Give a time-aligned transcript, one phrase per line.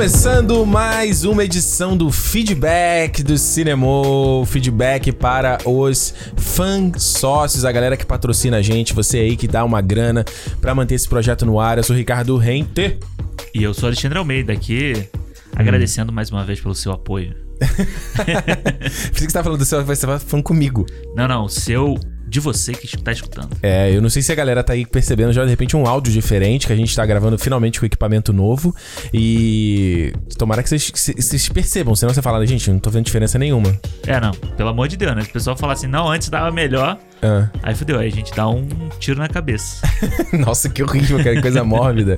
[0.00, 3.86] começando mais uma edição do Feedback do Cinema.
[4.46, 9.62] Feedback para os fãs sócios, a galera que patrocina a gente, você aí que dá
[9.62, 10.24] uma grana
[10.58, 11.76] para manter esse projeto no ar.
[11.76, 12.98] Eu sou o Ricardo Rente.
[13.52, 15.06] E eu sou Alexandre Almeida aqui,
[15.54, 17.34] agradecendo mais uma vez pelo seu apoio.
[17.60, 20.86] Por que você tá falando do seu, você tá falando comigo.
[21.14, 21.94] Não, não, o seu
[22.30, 23.56] de você que está escutando.
[23.60, 26.12] É, eu não sei se a galera tá aí percebendo já de repente um áudio
[26.12, 28.74] diferente, que a gente tá gravando finalmente com equipamento novo.
[29.12, 33.38] E tomara que vocês, que vocês percebam, senão você fala, gente, não tô vendo diferença
[33.38, 33.76] nenhuma.
[34.06, 35.22] É, não, pelo amor de Deus, né?
[35.22, 36.98] O pessoal fala assim, não, antes dava melhor.
[37.22, 37.48] Ah.
[37.62, 38.66] Aí fudeu, aí a gente dá um
[38.98, 39.86] tiro na cabeça.
[40.32, 42.16] Nossa, que horrível, cara, que coisa mórbida.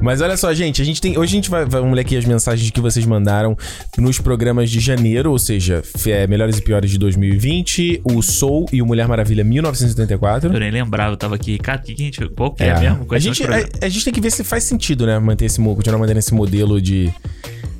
[0.00, 1.16] Mas olha só, gente, a gente tem.
[1.16, 3.56] Hoje a gente vai, vamos ler aqui as mensagens que vocês mandaram
[3.96, 8.82] nos programas de janeiro, ou seja, é, Melhores e Piores de 2020, o Soul e
[8.82, 10.52] o Mulher Maravilha 1984.
[10.52, 13.06] Eu nem lembrava, eu tava aqui, cara, que que a gente, qual que é, mesmo?
[13.10, 15.18] A gente, a, a gente tem que ver se faz sentido, né?
[15.18, 17.12] Manter esse, continuar mantendo esse modelo de.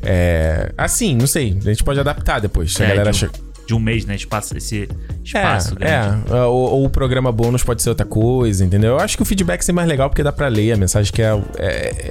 [0.02, 0.72] É.
[0.78, 1.56] Assim, não sei.
[1.64, 2.72] A gente pode adaptar depois.
[2.72, 3.30] Se a É, galera de, acha.
[3.70, 4.14] Um, de um mês, né?
[4.14, 4.88] Espaço, esse
[5.24, 6.32] espaço é, grande.
[6.32, 6.42] é.
[6.44, 8.90] Ou, ou o programa bônus pode ser outra coisa, entendeu?
[8.90, 11.22] Eu acho que o feedback é mais legal porque dá pra ler a mensagem que
[11.22, 11.40] é.
[11.58, 12.08] é-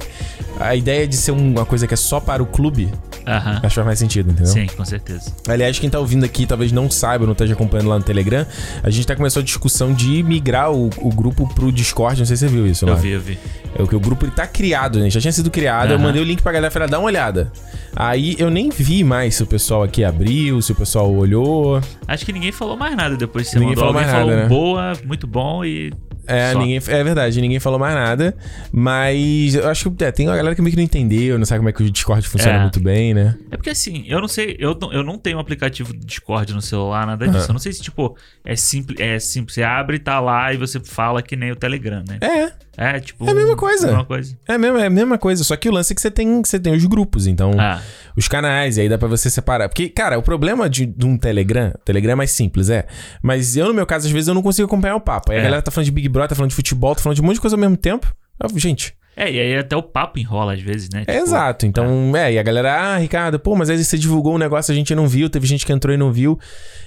[0.60, 2.88] a ideia de ser uma coisa que é só para o clube,
[3.26, 4.52] acho que faz mais sentido, entendeu?
[4.52, 5.32] Sim, com certeza.
[5.48, 8.46] Aliás, quem tá ouvindo aqui talvez não saiba, não esteja acompanhando lá no Telegram,
[8.82, 12.36] a gente tá começando a discussão de migrar o, o grupo pro Discord, não sei
[12.36, 12.94] se você viu isso, Eu lá.
[12.96, 13.38] vi, eu vi.
[13.74, 15.08] É o que o grupo ele tá criado, né?
[15.10, 15.92] Já tinha sido criado.
[15.92, 17.52] Eu mandei o link pra galera falei, "Ah, dá uma olhada.
[17.94, 21.80] Aí eu nem vi mais se o pessoal aqui abriu, se o pessoal olhou.
[22.06, 23.92] Acho que ninguém falou mais nada depois que você Ninguém mandou.
[23.92, 24.48] falou Alguém mais falou nada, né?
[24.48, 25.92] boa, muito bom e.
[26.26, 26.58] É, Só.
[26.58, 28.34] ninguém, é verdade, ninguém falou mais nada.
[28.72, 31.58] Mas eu acho que é, tem uma galera que meio que não entendeu, não sabe
[31.58, 32.60] como é que o Discord funciona É.
[32.62, 33.36] muito bem, né?
[33.50, 36.52] É porque assim, eu não sei, eu não, eu não tenho um aplicativo do Discord
[36.54, 37.48] no celular, nada disso.
[37.50, 39.54] Eu não sei se, tipo, é simples, é simples.
[39.54, 42.18] Você abre, tá lá e você fala que nem o Telegram, né?
[42.20, 43.26] É, É, tipo.
[43.26, 43.86] É a mesma coisa.
[43.86, 44.38] É a mesma coisa.
[44.48, 45.44] é, mesmo, é a mesma coisa.
[45.44, 47.52] Só que o lance é que você tem, você tem os grupos, então.
[47.58, 47.80] Ah,
[48.16, 49.68] os canais, e aí dá pra você separar.
[49.68, 52.86] Porque, cara, o problema de, de um Telegram, Telegram é mais simples, é.
[53.22, 55.32] Mas eu, no meu caso, às vezes eu não consigo acompanhar o papo.
[55.32, 55.44] Aí a É.
[55.44, 57.34] galera tá falando de Big Brother, tá falando de futebol, tá falando de um monte
[57.36, 58.12] de coisa ao mesmo tempo.
[58.42, 61.02] Eu, gente, é, e aí até o papo enrola às vezes, né?
[61.06, 61.66] é Tipo, exato.
[61.66, 64.74] Então, é, e a galera, ah, Ricardo, pô, mas aí você divulgou um negócio, a
[64.74, 66.38] gente não viu, teve gente que entrou e não viu.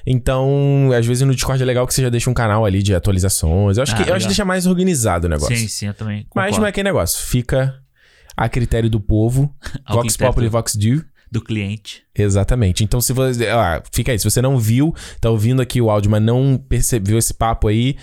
[0.05, 2.93] Então, às vezes no Discord é legal que você já deixa um canal ali de
[2.95, 3.77] atualizações.
[3.77, 4.19] Eu acho, Ah, que, eu acho legal.
[4.21, 5.55] que deixa mais organizado o negócio.
[5.55, 6.25] Sim, sim, eu também.
[6.35, 6.59] Mas Concordo.
[6.59, 7.25] não é aquele negócio.
[7.25, 7.75] Fica
[8.35, 9.53] a critério do povo.
[9.89, 11.03] Vox Populi, Vox Due.
[11.31, 12.03] Do cliente.
[12.15, 12.83] Exatamente.
[12.83, 13.47] Então, se você.
[13.47, 14.19] Ah, fica aí.
[14.19, 17.95] Se você não viu, tá ouvindo aqui o áudio, mas não percebeu esse papo aí,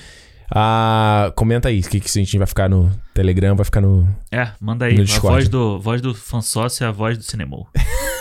[0.52, 1.80] ah, comenta aí.
[1.80, 4.08] O que, que a gente vai ficar no Telegram, vai ficar no.
[4.30, 4.94] É, manda aí.
[4.94, 5.34] No a Discord.
[5.36, 7.56] voz do, voz do fã sócio é a voz do cinema.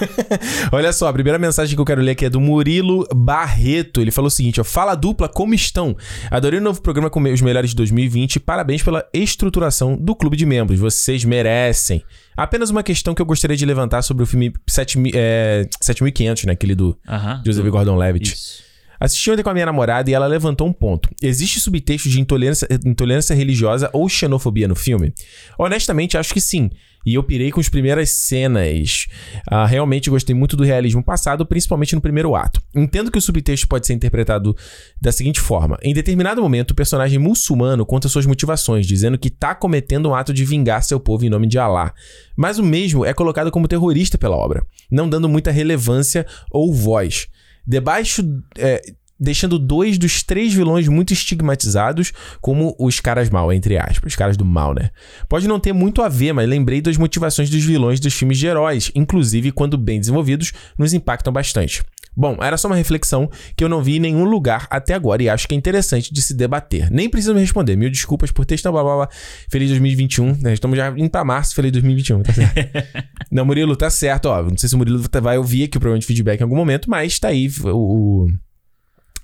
[0.72, 4.02] Olha só, a primeira mensagem que eu quero ler aqui é do Murilo Barreto.
[4.02, 5.96] Ele falou o seguinte: ó, Fala dupla, como estão?
[6.30, 8.40] Adorei o novo programa com os melhores de 2020.
[8.40, 10.80] Parabéns pela estruturação do clube de membros.
[10.80, 12.04] Vocês merecem.
[12.38, 16.54] Apenas uma questão que eu gostaria de levantar sobre o filme 7000, é, 7500, né?
[16.54, 17.42] Aquele do Aham.
[17.46, 18.34] Joseph do- Gordon-Levitt.
[18.34, 18.69] Isso.
[19.00, 21.10] Assisti ontem com a minha namorada e ela levantou um ponto.
[21.22, 25.14] Existe subtexto de intolerância, intolerância religiosa ou xenofobia no filme?
[25.58, 26.70] Honestamente, acho que sim.
[27.06, 29.08] E eu pirei com as primeiras cenas.
[29.50, 32.62] Ah, realmente gostei muito do realismo passado, principalmente no primeiro ato.
[32.76, 34.56] Entendo que o subtexto pode ser interpretado
[35.02, 39.56] da seguinte forma: em determinado momento, o personagem muçulmano conta suas motivações, dizendo que tá
[39.56, 41.94] cometendo um ato de vingar seu povo em nome de Alá.
[42.36, 47.28] Mas o mesmo é colocado como terrorista pela obra, não dando muita relevância ou voz.
[47.70, 48.24] Debaixo.
[48.58, 48.82] é,
[49.20, 54.38] deixando dois dos três vilões muito estigmatizados como os caras mal, entre aspas, os caras
[54.38, 54.90] do mal, né?
[55.28, 58.48] Pode não ter muito a ver, mas lembrei das motivações dos vilões dos filmes de
[58.48, 61.84] heróis, inclusive quando bem desenvolvidos, nos impactam bastante.
[62.16, 65.30] Bom, era só uma reflexão que eu não vi em nenhum lugar até agora e
[65.30, 66.92] acho que é interessante de se debater.
[66.92, 67.78] Nem precisa me responder.
[67.78, 69.10] Mil desculpas por texto, blá blá blá.
[69.50, 70.38] Feliz 2021.
[70.42, 70.54] né?
[70.54, 72.54] Estamos já indo pra março, feliz 2021, tá certo?
[73.32, 74.44] não, Murilo, tá certo, ó.
[74.44, 76.90] Não sei se o Murilo vai ouvir aqui o programa de feedback em algum momento,
[76.90, 78.28] mas tá aí o.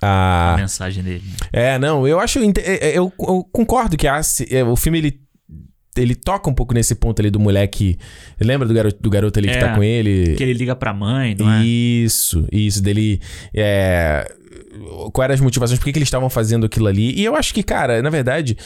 [0.02, 1.22] A a, mensagem dele.
[1.26, 1.36] né?
[1.52, 2.38] é, não, eu acho.
[2.38, 2.52] é,
[2.90, 4.20] é, Eu, eu concordo que a-
[4.50, 5.20] é, o filme ele.
[5.96, 7.96] Ele toca um pouco nesse ponto ali do moleque.
[8.38, 10.34] Lembra do garoto, do garoto ali que É, tá com ele?
[10.34, 11.64] Que ele liga pra mãe, não é?
[11.64, 13.18] Isso, isso, dele.
[13.54, 14.30] É,
[15.10, 17.18] quais eram as motivações, por que, que eles estavam fazendo aquilo ali.
[17.18, 18.58] E eu acho que, cara, na verdade,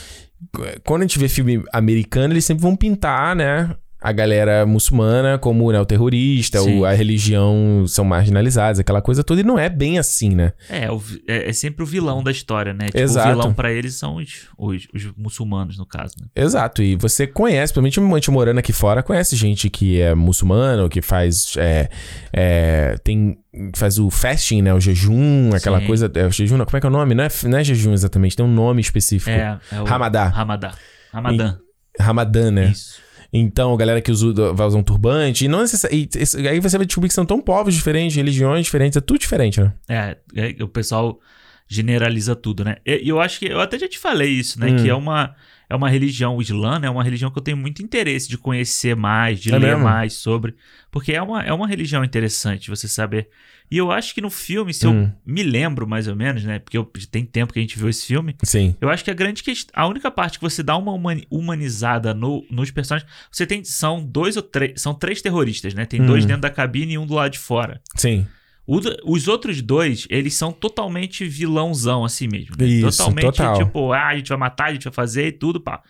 [0.84, 3.76] quando a gente vê filme americano, eles sempre vão pintar, né?
[4.00, 9.40] A galera muçulmana como né, o terrorista, o, a religião são marginalizados, aquela coisa toda.
[9.42, 10.52] E não é bem assim, né?
[10.70, 12.86] É, o é, é sempre o vilão da história, né?
[12.86, 13.28] Tipo, Exato.
[13.28, 16.28] o vilão pra eles são os, os, os muçulmanos, no caso, né?
[16.34, 21.54] Exato, e você conhece, principalmente morando aqui fora, conhece gente que é muçulmano, que faz.
[21.56, 21.90] É,
[22.32, 23.38] é, tem.
[23.74, 24.72] Faz o fasting, né?
[24.72, 25.86] O jejum, aquela Sim.
[25.86, 26.10] coisa.
[26.14, 27.14] É, o jejum, não, como é que é o nome?
[27.14, 29.30] Não é, não é jejum exatamente, tem um nome específico.
[29.30, 30.28] É, é o Ramadá.
[30.28, 30.72] Ramadá.
[31.12, 31.58] Ramadã.
[31.98, 32.68] Ramadã, né?
[32.68, 33.09] Isso.
[33.32, 35.44] Então, galera que usa, vai usar um turbante.
[35.44, 36.18] E não necessariamente.
[36.48, 39.72] Aí você vai descobrir que são tão povos diferentes, religiões diferentes, é tudo diferente, né?
[39.88, 41.20] É, é o pessoal
[41.68, 42.78] generaliza tudo, né?
[42.84, 43.46] E eu acho que.
[43.46, 44.70] Eu até já te falei isso, né?
[44.70, 44.76] Hum.
[44.76, 45.34] Que é uma,
[45.68, 46.88] é uma religião, o Islã, né?
[46.88, 49.84] É uma religião que eu tenho muito interesse de conhecer mais, de É ler mesmo?
[49.84, 50.56] mais sobre.
[50.90, 53.28] Porque é uma, é uma religião interessante você saber.
[53.70, 55.04] E eu acho que no filme, se Hum.
[55.04, 56.58] eu me lembro mais ou menos, né?
[56.58, 58.34] Porque eu, tem tempo que a gente viu esse filme.
[58.42, 58.74] Sim.
[58.80, 59.72] Eu acho que a grande questão.
[59.80, 63.08] A única parte que você dá uma humani- humanizada no- nos personagens.
[63.30, 63.62] Você tem.
[63.62, 64.80] São dois ou três.
[64.80, 65.84] São três terroristas, né?
[65.86, 66.06] Tem Hum.
[66.06, 67.80] dois dentro da cabine e um do lado de fora.
[67.96, 68.26] Sim.
[68.66, 72.54] O os outros dois, eles são totalmente vilãozão assim mesmo.
[72.58, 72.66] Né?
[72.66, 73.58] Isso, totalmente total.
[73.58, 75.80] tipo, ah, a gente vai matar, a gente vai fazer e tudo, pá.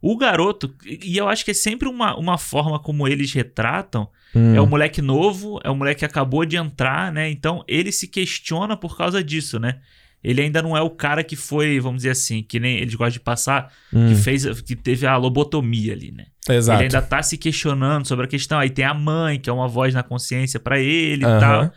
[0.00, 4.08] O garoto, e eu acho que é sempre uma, uma forma como eles retratam.
[4.34, 4.54] Hum.
[4.54, 7.30] É um moleque novo, é um moleque que acabou de entrar, né?
[7.30, 9.78] Então ele se questiona por causa disso, né?
[10.22, 13.12] Ele ainda não é o cara que foi, vamos dizer assim, que nem eles gostam
[13.12, 14.08] de passar, Hum.
[14.08, 16.26] que fez, que teve a lobotomia ali, né?
[16.48, 16.78] Exato.
[16.78, 18.58] Ele ainda tá se questionando sobre a questão.
[18.58, 21.40] Aí tem a mãe, que é uma voz na consciência pra ele e Aham.
[21.40, 21.72] tal.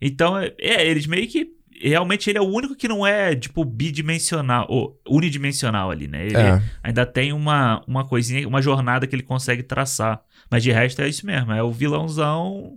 [0.00, 1.48] Então, é, é, eles meio que.
[1.88, 6.26] Realmente ele é o único que não é, tipo, bidimensional, ou unidimensional ali, né?
[6.26, 6.62] Ele É.
[6.82, 10.20] ainda tem uma, uma coisinha, uma jornada que ele consegue traçar.
[10.50, 12.74] Mas de resto é isso mesmo, é o vilãozão.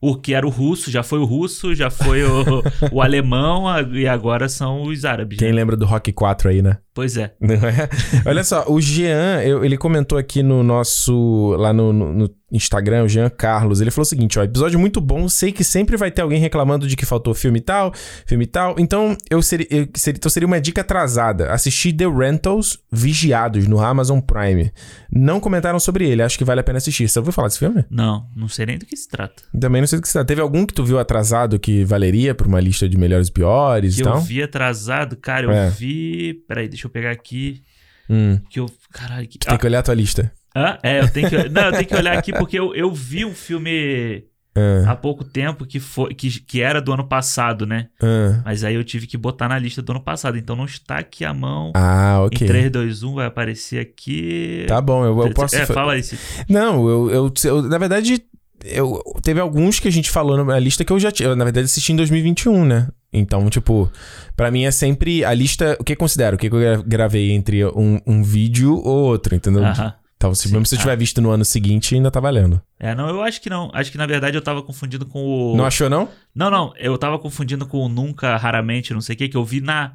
[0.00, 2.62] O que era o russo, já foi o russo, já foi o,
[2.92, 5.38] o alemão e agora são os árabes.
[5.38, 5.54] Quem né?
[5.56, 6.78] lembra do Rock 4 aí, né?
[6.94, 7.34] Pois é.
[7.42, 8.28] É?
[8.28, 11.54] Olha só, o Jean, eu- ele comentou aqui no nosso.
[11.58, 13.80] lá no, no- no Instagram, o Jean Carlos.
[13.80, 15.28] Ele falou o seguinte: ó, episódio muito bom.
[15.28, 17.92] Sei que sempre vai ter alguém reclamando de que faltou filme e tal,
[18.26, 18.74] filme e tal.
[18.78, 21.52] Então, eu seria, eu seria, então seria uma dica atrasada.
[21.52, 24.72] Assistir The Rentals Vigiados no Amazon Prime.
[25.10, 27.08] Não comentaram sobre ele, acho que vale a pena assistir.
[27.08, 27.84] Você ouviu falar desse filme?
[27.90, 29.42] Não, não sei nem do que se trata.
[29.58, 30.26] Também não sei do que se trata.
[30.26, 33.94] Teve algum que tu viu atrasado que valeria pra uma lista de melhores e piores
[33.96, 34.16] Que e tal?
[34.16, 35.68] eu vi atrasado, cara, eu É.
[35.70, 36.34] vi.
[36.48, 37.62] Peraí, deixa eu pegar aqui.
[38.08, 38.66] Hum, Que eu.
[38.92, 39.38] Caralho, que.
[39.38, 40.32] tu tem que olhar a tua lista.
[40.66, 41.48] Ah, é, eu tenho que.
[41.48, 44.24] Não, eu tenho que olhar aqui porque eu, eu vi um filme
[44.56, 47.88] Ah, há pouco tempo que, foi, que, que era do ano passado, né?
[48.02, 48.42] ah.
[48.44, 50.36] Mas aí eu tive que botar na lista do ano passado.
[50.36, 51.72] Então não está aqui a mão.
[51.76, 52.44] Ah, ok.
[52.44, 54.64] Em 3, 2, 1 vai aparecer aqui.
[54.66, 55.54] Tá bom, eu, eu posso.
[55.56, 56.18] É, fala se-
[56.48, 58.20] Não, eu, eu, eu- Na verdade,
[58.64, 61.36] eu, teve alguns que a gente falou na lista que eu já tinha.
[61.36, 62.88] Na verdade, assisti em 2021, né?
[63.12, 63.90] Então, tipo,
[64.36, 65.76] pra mim é sempre a lista.
[65.80, 66.36] O que eu considero?
[66.36, 69.64] O que eu gra- gravei entre um, um vídeo ou outro, entendeu?
[69.64, 69.94] Aham.
[70.18, 70.52] Então, se, Sim.
[70.54, 70.82] mesmo se eu Ah.
[70.82, 72.60] tiver visto no ano seguinte, ainda tá valendo.
[72.78, 73.70] É, não, eu acho que não.
[73.72, 75.56] Acho que na verdade eu tava confundindo com o.
[75.56, 76.08] Não achou, não?
[76.34, 79.44] Não, não, eu tava confundindo com o Nunca, Raramente, não sei o que, que eu
[79.44, 79.92] vi na.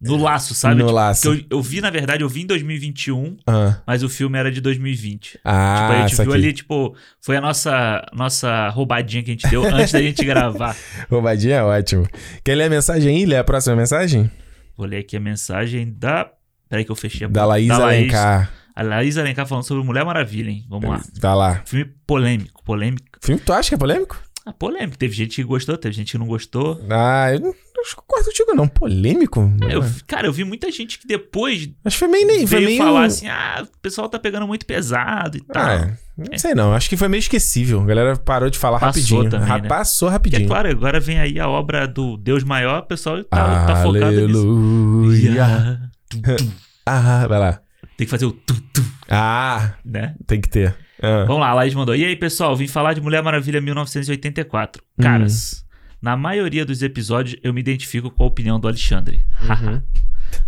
[0.00, 0.76] No laço, sabe?
[0.76, 1.28] No Tipo, laço.
[1.28, 4.60] Eu, eu vi, na verdade, eu vi em 2021, Ah, mas o filme era de
[4.60, 5.32] 2020.
[5.32, 6.32] tipo, ah a gente viu aqui.
[6.34, 10.76] ali, tipo, foi a nossa, nossa roubadinha que a gente deu antes da gente gravar.
[11.10, 12.06] Roubadinha é ótimo.
[12.44, 13.26] Quer ler a mensagem aí?
[13.26, 14.30] Lê a próxima mensagem?
[14.76, 16.30] Vou ler aqui a mensagem da.
[16.68, 18.52] Peraí que eu fechei a Da Laís Alencar.
[18.78, 20.64] A Laís Alencar falando sobre Mulher Maravilha, hein?
[20.68, 21.00] Vamos lá.
[21.20, 21.62] Vai lá.
[21.64, 23.18] Filme polêmico, polêmico.
[23.20, 24.16] Filme que tu acha que é polêmico?
[24.46, 24.96] Ah, polêmico.
[24.96, 26.80] Teve gente que gostou, teve gente que não gostou.
[26.88, 27.52] Ah, eu não
[27.96, 28.68] concordo contigo, não.
[28.68, 29.52] Polêmico?
[29.68, 32.26] Eu- cara, eu vi muita gente que depois Acho que foi meio.
[32.26, 32.78] nem- Foi veio meio...
[32.82, 35.62] falar assim: ah, o pessoal tá pegando muito pesado e tal.
[35.62, 36.72] Ah, não sei não.
[36.72, 37.80] Acho que foi meio esquecível.
[37.80, 39.28] A galera parou de falar Passou rapidinho.
[39.30, 39.68] também, né?
[39.68, 40.48] Passou Porque, rapidinho.
[40.48, 44.38] claro, agora vem aí a obra do Deus Maior, o pessoal tá, tá focado nisso.
[44.38, 45.80] Aleluia.
[46.86, 47.60] Ah, vai lá.
[47.98, 50.14] Tem que fazer o tum, tum, Ah, né?
[50.26, 50.74] tem que ter.
[51.02, 51.24] Ah.
[51.26, 51.96] Vamos lá, a Laís mandou.
[51.96, 54.80] E aí, pessoal, vim falar de Mulher Maravilha 1984.
[54.96, 55.02] Hum.
[55.02, 55.64] Caras,
[56.00, 59.26] na maioria dos episódios eu me identifico com a opinião do Alexandre.
[59.42, 59.82] Uhum.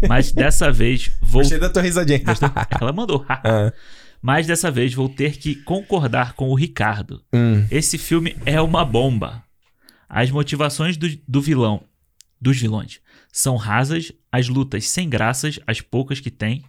[0.09, 1.40] Mas dessa vez vou.
[1.42, 2.23] Gostei da tua risadinha.
[2.80, 3.26] Ela mandou.
[3.28, 3.73] Ah,
[4.23, 7.21] Mas dessa vez vou ter que concordar com o Ricardo.
[7.33, 7.66] hum.
[7.71, 9.42] Esse filme é uma bomba.
[10.09, 11.83] As motivações do, do vilão,
[12.40, 13.00] dos vilões,
[13.33, 16.62] são rasas, as lutas sem graças, as poucas que tem.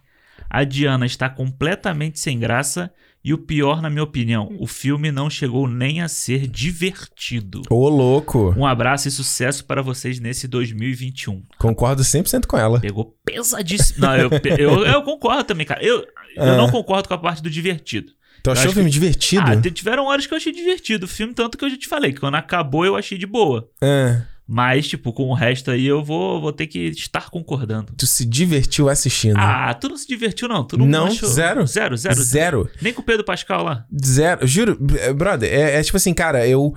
[0.54, 2.92] A Diana está completamente sem graça.
[3.24, 7.62] E o pior, na minha opinião, o filme não chegou nem a ser divertido.
[7.70, 8.52] Ô, louco.
[8.58, 11.42] Um abraço e sucesso para vocês nesse 2021.
[11.56, 12.80] Concordo 100% com ela.
[12.80, 14.00] Pegou pesadíssimo.
[14.00, 14.28] Não, eu,
[14.58, 15.82] eu, eu concordo também, cara.
[15.84, 16.00] Eu,
[16.36, 16.56] eu Ah.
[16.56, 18.12] não concordo com a parte do divertido.
[18.42, 19.44] Tu achou acho o filme divertido?
[19.46, 22.12] Ah, tiveram horas que eu achei divertido o filme, tanto que eu já te falei,
[22.12, 23.68] que quando acabou eu achei de boa.
[23.80, 24.22] Ah,
[24.54, 27.94] Mas, tipo, com o resto aí eu vou, vou ter que estar concordando.
[27.96, 29.38] tu se divertiu assistindo.
[29.38, 30.62] Ah, tu não se divertiu, não?
[30.62, 31.26] Tu não, Não, achou...
[31.26, 31.66] zero.
[31.66, 32.22] Zero, zero, zero.
[32.22, 32.70] Zero.
[32.82, 33.86] Nem com o Pedro Pascal lá.
[34.04, 34.46] Zero.
[34.46, 36.74] Juro, eh, brother, é, é tipo assim, cara, eu.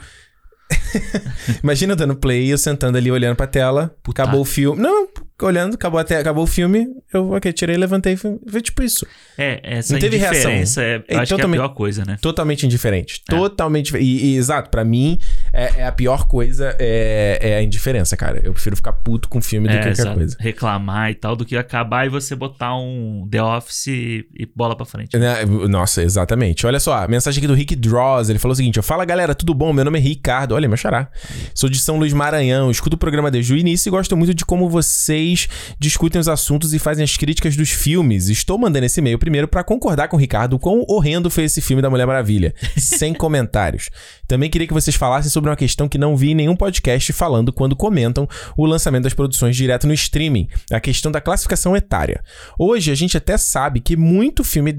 [1.64, 4.22] Imagina eu dando play, eu sentando ali olhando pra tela, Puta.
[4.24, 4.82] acabou o filme.
[4.82, 5.08] Não,
[5.42, 9.06] olhando, acabou, até, acabou o filme, eu, ok, tirei, levantei, foi, tipo isso.
[9.38, 10.52] É, essa Não teve reação.
[10.52, 10.64] é,
[11.08, 12.18] eu É, acho que é a pior coisa, né?
[12.22, 13.22] Totalmente indiferente.
[13.30, 13.36] É.
[13.36, 13.96] Totalmente.
[13.98, 15.20] E, e, exato, pra mim,
[15.54, 18.40] é, é a pior coisa, é, é a indiferença, cara.
[18.44, 20.16] Eu prefiro ficar puto com filme do É, que qualquer exato.
[20.18, 20.38] coisa.
[20.40, 24.76] Reclamar e tal, do que acabar e você botar um The Office e, e bola
[24.76, 25.18] pra frente.
[25.18, 25.44] Né?
[25.70, 26.66] Nossa, exatamente.
[26.66, 28.30] Olha só, mensagem aqui do Rick Draws.
[28.30, 29.74] Ele falou o seguinte: Fala galera, tudo bom?
[29.74, 30.54] Meu nome é Ricardo.
[30.54, 31.10] Olha, meu xará.
[31.54, 32.70] Sou de São Luís Maranhão.
[32.70, 35.48] Escuto o programa desde o início e gosto muito de como vocês
[35.80, 38.28] discutem os assuntos e fazem as críticas dos filmes.
[38.28, 41.82] Estou mandando esse e-mail primeiro pra concordar com o Ricardo quão horrendo foi esse filme
[41.82, 42.54] da Mulher Maravilha.
[42.78, 43.90] Sem comentários.
[44.28, 47.54] Também queria que vocês falassem sobre uma questão que não vi em nenhum podcast falando
[47.54, 48.28] quando comentam
[48.58, 52.22] o lançamento das produções direto no streaming, a questão da classificação etária.
[52.60, 54.74] Hoje a gente até sabe que muito filme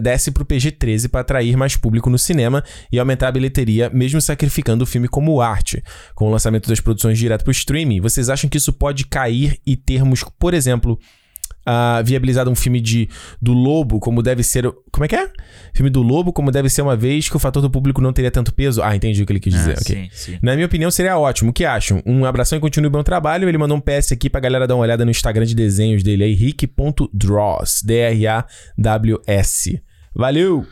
[0.00, 4.84] desce pro PG-13 para atrair mais público no cinema e aumentar a bilheteria, mesmo sacrificando
[4.84, 5.82] o filme como arte.
[6.14, 9.76] Com o lançamento das produções direto pro streaming, vocês acham que isso pode cair e
[9.76, 10.98] termos, por exemplo,
[11.66, 13.08] ah, viabilizado um filme de
[13.40, 14.70] do Lobo como deve ser.
[14.92, 15.30] Como é que é?
[15.72, 18.30] Filme do Lobo como deve ser uma vez que o fator do público não teria
[18.30, 18.82] tanto peso.
[18.82, 19.76] Ah, entendi o que ele quis dizer.
[19.78, 19.96] Ah, ok.
[19.96, 20.38] sim, sim.
[20.42, 21.50] Na minha opinião, seria ótimo.
[21.50, 22.02] O que acham?
[22.04, 23.48] Um abração e continue o bom trabalho.
[23.48, 26.24] Ele mandou um PS aqui pra galera dar uma olhada no Instagram de desenhos dele
[26.24, 27.82] aí, rick.draws.
[27.82, 29.82] D-R-A-W-S.
[30.14, 30.66] Valeu!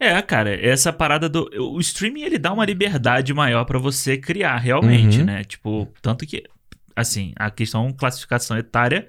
[0.00, 1.48] É, cara, essa parada do.
[1.74, 5.24] O streaming ele dá uma liberdade maior pra você criar realmente, Uhum.
[5.26, 5.44] né?
[5.44, 6.44] Tipo, tanto que.
[6.94, 9.08] Assim, a questão classificação etária,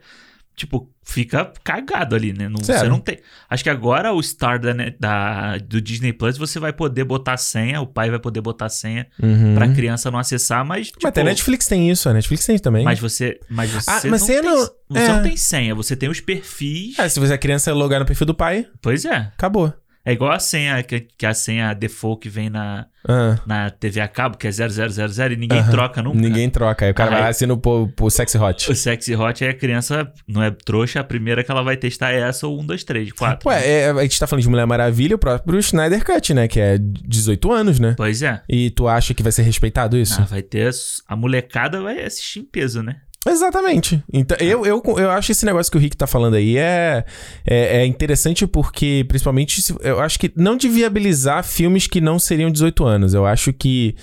[0.56, 2.48] tipo, fica cagado ali, né?
[2.48, 3.18] Não, você não tem.
[3.50, 7.82] Acho que agora o Star da, da- do Disney Plus você vai poder botar senha,
[7.82, 9.56] o pai vai poder botar senha Uhum.
[9.56, 10.88] pra criança não acessar, mas.
[10.88, 12.84] Tipo, Mas até a Netflix tem isso, a Netflix tem também.
[12.84, 13.40] Mas você.
[13.50, 15.08] Mas você, Ah, mas não, tem, não- você é.
[15.08, 17.00] não tem senha, você tem os perfis.
[17.00, 19.16] Ah, se você é criança logar no perfil do pai, Pois é.
[19.16, 19.74] acabou.
[20.06, 24.00] É igual a senha, que, que a senha default que vem na, Ah, na TV
[24.00, 26.18] a cabo, que é 0000 e ninguém troca nunca.
[26.18, 26.86] ninguém troca.
[26.86, 28.72] Aí o cara Aí- vai assina pro, pro Sexy Hot.
[28.72, 32.12] O Sexy Hot aí a criança não é trouxa, a primeira que ela vai testar
[32.12, 33.48] é essa ou 1, 2, 3, 4.
[33.50, 36.48] Ué, é, a gente tá falando de Mulher Maravilha, o próprio Snyder Cut, né?
[36.48, 37.94] Que é 18 anos, né?
[37.98, 38.42] Pois é.
[38.50, 40.20] E tu acha que vai ser respeitado isso?
[40.22, 40.72] Ah, vai ter.
[41.08, 42.96] A molecada vai assistir em peso, né?
[43.30, 44.04] Exatamente.
[44.12, 47.06] Então, eu, eu, eu acho esse negócio que o Rick tá falando aí é,
[47.46, 52.50] é, é interessante porque, principalmente, eu acho que não de viabilizar filmes que não seriam
[52.52, 53.14] 18 anos.
[53.14, 53.96] Eu acho que.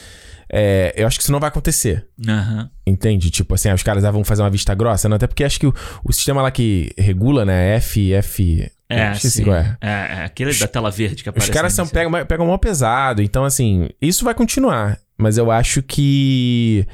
[0.53, 2.07] é, eu acho que isso não vai acontecer.
[2.27, 2.71] Aham.
[2.87, 3.31] Entende?
[3.31, 5.17] Tipo assim, ah, os caras ah, vão fazer uma vista grossa, não?
[5.17, 7.77] Até porque acho que o, o sistema lá que regula, né?
[7.77, 8.71] F, F.
[8.89, 9.51] É, sim.
[9.51, 9.77] é.
[9.81, 11.51] É, é aquele da tela verde que Os aparece.
[11.51, 13.21] caras no são, pegam, pegam mal pesado.
[13.21, 14.99] Então, assim, isso vai continuar.
[15.19, 16.87] Mas eu acho que.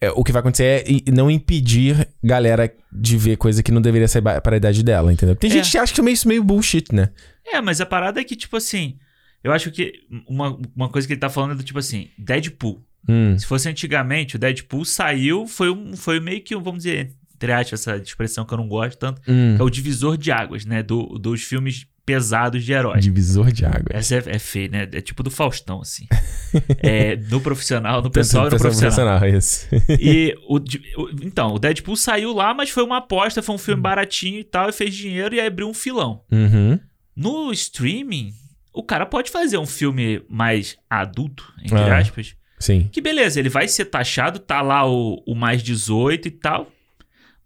[0.00, 4.08] É, o que vai acontecer é não impedir galera de ver coisa que não deveria
[4.08, 5.36] ser para a idade dela, entendeu?
[5.36, 5.54] Tem É.
[5.54, 7.10] gente que acha que é meio, isso meio bullshit, né?
[7.46, 8.96] É, mas a parada é que, tipo assim.
[9.42, 9.92] Eu acho que
[10.28, 12.82] uma, uma coisa que ele tá falando é do tipo assim: Deadpool.
[13.08, 13.38] Hum.
[13.38, 17.50] Se fosse antigamente, o Deadpool saiu, foi, um, foi meio que, um, vamos dizer, entre
[17.50, 19.56] aspas, essa expressão que eu não gosto tanto, Hum.
[19.58, 20.82] é o divisor de águas, né?
[20.82, 23.02] Do, dos filmes pesados de heróis.
[23.04, 23.86] Divisor de água.
[23.90, 24.88] Essa é, é feio, né?
[24.92, 26.06] É tipo do Faustão, assim.
[26.82, 29.26] é, no profissional, no pessoal e no Pessoa profissional.
[29.28, 29.66] isso.
[29.98, 33.80] E o, o- então, o Deadpool saiu lá, mas foi uma aposta, foi um filme
[33.80, 36.22] baratinho e tal, e fez dinheiro e aí abriu um filão.
[36.30, 36.78] uhum.
[37.16, 38.32] No streaming,
[38.72, 41.98] o cara pode fazer um filme mais adulto, entre Ah.
[41.98, 42.34] aspas.
[42.58, 42.88] Sim.
[42.92, 46.70] Que beleza, ele vai ser taxado, tá lá o, o mais 18 e tal.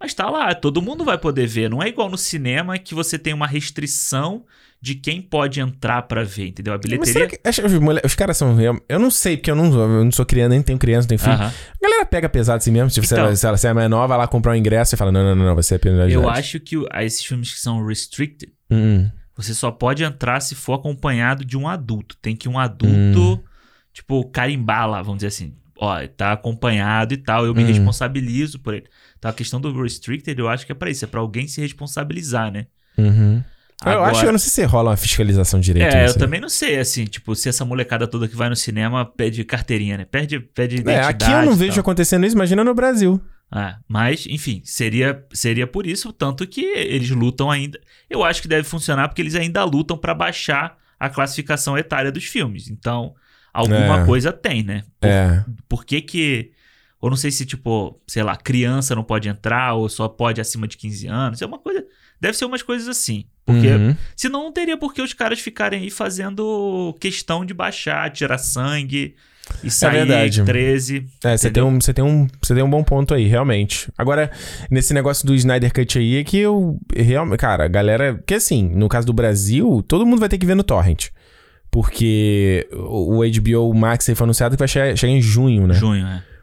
[0.05, 1.71] Mas tá lá, todo mundo vai poder ver.
[1.71, 4.45] Não é igual no cinema que você tem uma restrição
[4.79, 6.75] de quem pode entrar pra ver, entendeu?
[6.75, 7.39] A Mas será bilheteria.
[8.03, 8.55] que, os, caras são.
[8.55, 11.17] real- Eu não sei, porque eu não, eu não sou criança, nem tenho criança, nem
[11.17, 11.33] filho.
[11.33, 11.47] Aham.
[11.47, 12.91] A galera pega pesado assim mesmo.
[12.91, 13.25] Tipo, se, Então.
[13.25, 15.25] ela, se ela se ela é nova, vai lá comprar um ingresso e fala: não,
[15.25, 16.13] não, não, não, você é penalidade.
[16.13, 20.75] Eu acho que esses filmes que são restricted, Hum, você só pode entrar se for
[20.75, 22.15] acompanhado de um adulto.
[22.21, 23.43] Tem que um adulto,
[23.91, 25.55] tipo, carimbar lá, vamos dizer assim.
[25.79, 27.67] Ó, tá acompanhado e tal, eu me Hum.
[27.67, 28.85] responsabilizo por ele.
[29.25, 31.59] Então a questão do restricted, eu acho que é pra isso, é pra alguém se
[31.63, 32.67] responsabilizar, né?
[32.99, 33.43] uhum.
[33.85, 35.95] Eu Agora- acho que eu não sei se rola uma fiscalização direito.
[35.95, 39.05] É, eu também não sei, assim, tipo, se essa molecada toda que vai no cinema
[39.05, 40.05] pede carteirinha, né?
[40.05, 41.25] Pede, pede É, identidade.
[41.25, 43.21] aqui eu não vejo acontecendo isso, imagina no Brasil.
[43.51, 47.79] Ah, mas, enfim, seria, seria por isso, tanto que eles lutam ainda.
[48.09, 52.25] Eu acho que deve funcionar porque eles ainda lutam pra baixar a classificação etária dos
[52.25, 52.69] filmes.
[52.71, 53.15] Então,
[53.53, 54.07] alguma É.
[54.07, 54.83] coisa tem, né?
[55.01, 55.45] Por, É.
[55.69, 56.53] por que que.
[57.05, 60.67] Ou não sei se, tipo, sei lá, criança não pode entrar, ou só pode acima
[60.67, 61.43] de 15 anos.
[61.43, 61.85] É uma coisa.
[62.19, 63.27] Deve ser umas coisas assim.
[63.45, 63.95] Porque Uhum.
[64.17, 69.15] Senão não teria por que os caras ficarem aí fazendo questão de baixar, tirar sangue
[69.63, 70.43] e sair verdade.
[70.45, 71.07] 13.
[71.23, 73.93] É, você tem, um, você, tem um, você tem um bom ponto aí, realmente.
[73.99, 74.31] Agora,
[74.71, 76.79] nesse negócio do Snyder Cut aí, é que eu.
[76.97, 78.19] Realmente, cara, a galera.
[78.27, 81.09] Que assim, no caso do Brasil, todo mundo vai ter que ver no Torrent.
[81.71, 85.75] Porque o o HBO Max aí foi anunciado que vai chegar, chegar em junho, né?
[85.75, 86.34] Junho, é.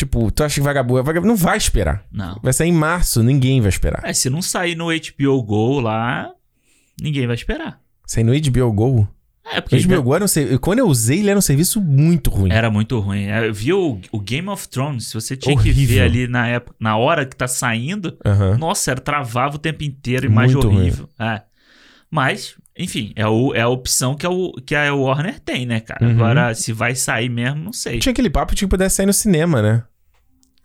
[0.00, 2.04] Tipo, tu acha que vagabundo, vagabundo não vai esperar.
[2.10, 2.40] Não.
[2.42, 4.00] Vai sair em março, ninguém vai esperar.
[4.02, 6.30] É, se não sair no HBO Go lá,
[6.98, 7.78] ninguém vai esperar.
[8.06, 9.08] Sair no HBO Go?
[9.52, 11.82] É, porque O HBO Go era um ser- Quando eu usei, ele era um serviço
[11.82, 12.50] muito ruim.
[12.50, 13.24] era muito ruim.
[13.24, 15.96] É, Eu vi o, o Game of Thrones, se você tinha que Horrível.
[15.96, 18.16] ver ali na época, na hora que tá saindo,
[18.58, 20.80] nossa, era travava o tempo inteiro, imagem Muito ruim.
[20.80, 21.08] horrível.
[21.18, 21.42] É.
[22.10, 25.78] Mas, enfim, é, o, é a opção que, é o, que a Warner tem, né,
[25.80, 26.04] cara?
[26.04, 26.12] Uhum.
[26.12, 27.98] Agora, se vai sair mesmo, não sei.
[27.98, 29.82] Tinha aquele papo de que pudesse sair no cinema, né?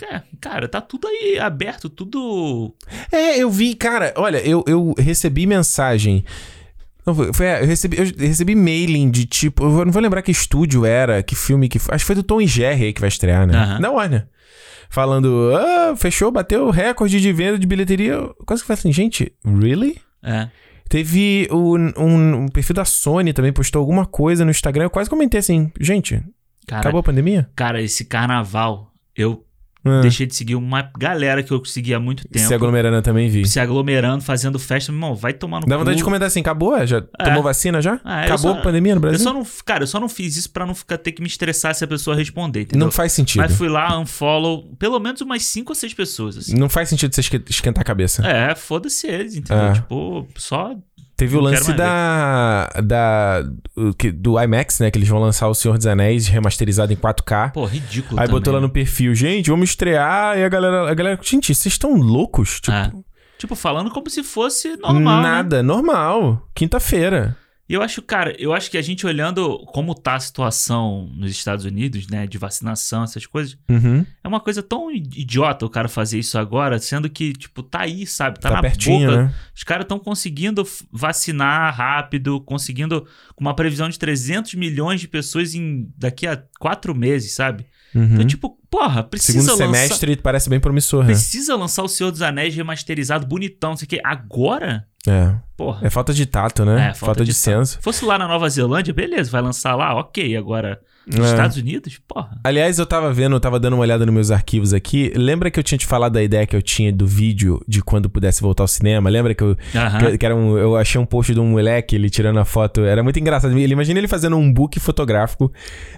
[0.03, 2.73] É, cara, tá tudo aí aberto, tudo.
[3.11, 6.25] É, eu vi, cara, olha, eu, eu recebi mensagem.
[7.05, 9.63] Não, foi, foi- eu, recebi, eu recebi mailing de tipo.
[9.63, 11.95] Eu não vou lembrar que estúdio era, que filme que foi.
[11.95, 13.55] Acho que foi do Tom e Jerry aí que vai estrear, né?
[13.57, 13.79] Aham.
[13.81, 14.27] Da Warner.
[14.89, 18.13] Falando, ah, fechou, bateu o recorde de venda de bilheteria.
[18.13, 19.99] Eu Quase que foi assim, gente, really?
[20.23, 20.49] É.
[20.89, 24.83] Teve o, um, um perfil da Sony também postou alguma coisa no Instagram.
[24.85, 26.21] Eu quase comentei assim, gente,
[26.67, 27.49] Cara, acabou a pandemia?
[27.55, 29.43] cara, esse carnaval, eu
[29.85, 32.45] Ah, deixei de seguir uma galera que eu seguia há muito tempo.
[32.47, 33.47] se aglomerando eu também vi.
[33.47, 34.91] se aglomerando, fazendo festa.
[34.91, 35.79] Meu irmão, vai tomar no Dá cu.
[35.79, 36.85] vontade de comentar assim, acabou?
[36.87, 37.99] Já tomou vacina já?
[38.03, 39.19] Ah, acabou só- a pandemia no Brasil?
[39.19, 41.27] Eu só não, cara, eu só não fiz isso pra não ficar ter que me
[41.27, 42.85] estressar se a pessoa responder, entendeu?
[42.85, 43.41] Não faz sentido.
[43.41, 46.55] Mas fui lá, unfollow, pelo menos umas 5 ou 6 pessoas, assim.
[46.57, 48.25] Não faz sentido você esque- esquentar a cabeça.
[48.25, 49.65] É, foda-se eles, entendeu?
[49.65, 49.73] É.
[49.73, 50.75] Tipo, só.
[51.17, 53.43] Teve o Não lance quero da, da
[53.75, 54.91] o do IMAX, né?
[54.91, 57.51] Que eles vão lançar o Senhor dos Anéis remasterizado em 4K.
[57.53, 58.19] Pô, ridículo.
[58.19, 58.39] Aí também.
[58.41, 60.37] botou lá no perfil, gente, vamos estrear.
[60.37, 62.59] E a galera, a galera, gente, vocês estão loucos?
[62.59, 62.91] Tipo, É.
[63.37, 65.21] Tipo, falando como se fosse normal.
[65.21, 65.29] né?
[65.29, 66.47] nada, normal.
[66.53, 67.37] Quinta-feira.
[67.67, 71.31] E eu acho, cara, eu acho que a gente olhando como tá a situação nos
[71.31, 74.05] Estados Unidos, né, de vacinação, essas coisas, Uhum.
[74.23, 78.05] é uma coisa tão idiota o cara fazer isso agora, sendo que, tipo, tá aí,
[78.05, 78.39] sabe?
[78.39, 79.23] Tá, Tá, na pertinho, boca.
[79.23, 79.33] né?
[79.55, 83.01] Os caras estão conseguindo vacinar rápido, conseguindo
[83.35, 87.65] com uma previsão de 300 milhões de pessoas em daqui a quatro meses, sabe?
[87.95, 88.13] Uhum.
[88.13, 89.65] Então, tipo, porra, precisa Segundo lançar...
[89.65, 91.13] semestre parece bem promissor, né?
[91.13, 94.01] Precisa lançar o Senhor dos Anéis remasterizado, bonitão, não sei o quê.
[94.03, 94.85] Agora?
[95.07, 95.33] É.
[95.57, 95.87] Porra.
[95.87, 96.89] É falta de tato, né?
[96.89, 97.39] É, falta, de, tato.
[97.39, 97.79] senso.
[97.81, 100.35] Fosse lá na Nova Zelândia, beleza, vai lançar lá, ok.
[100.35, 101.29] Agora, nos É.
[101.29, 102.37] Estados Unidos, porra.
[102.43, 105.13] Aliás, eu tava vendo, eu tava dando uma olhada nos meus arquivos aqui.
[105.15, 108.09] Lembra que eu tinha te falado da ideia que eu tinha do vídeo de quando
[108.09, 109.09] pudesse voltar ao cinema?
[109.09, 109.99] Lembra que eu, Aham.
[109.99, 112.81] que, que era um, eu achei um post de um moleque, ele tirando a foto.
[112.81, 113.57] Era muito engraçado.
[113.57, 115.49] Ele, imagina ele fazendo um book fotográfico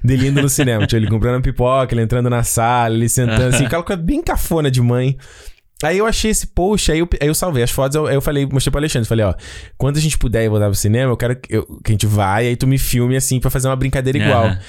[0.04, 0.86] dele indo no cinema.
[0.86, 4.70] tipo, ele comprando pipoca, ele entrando na sala, ele sentando assim, aquela coisa bem cafona
[4.70, 5.18] de mãe.
[5.84, 8.22] Aí eu achei esse post, aí eu, aí eu salvei as fotos, eu- aí eu
[8.22, 9.36] falei, mostrei pro Alexandre, falei, ó,
[9.78, 12.08] quando a gente puder ir voltar pro cinema, eu quero que, eu- que a gente
[12.08, 14.46] vai, aí tu me filme assim pra fazer uma brincadeira igual.
[14.48, 14.60] Aham.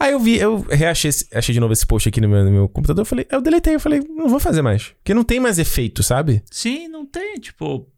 [0.00, 2.68] Aí eu vi, eu reachei achei de novo esse post aqui no meu, no meu
[2.68, 4.88] computador, eu falei, eu deletei, eu falei, não vou fazer mais.
[4.98, 6.42] Porque não tem mais efeito, sabe?
[6.50, 7.88] Sim, não tem, tipo.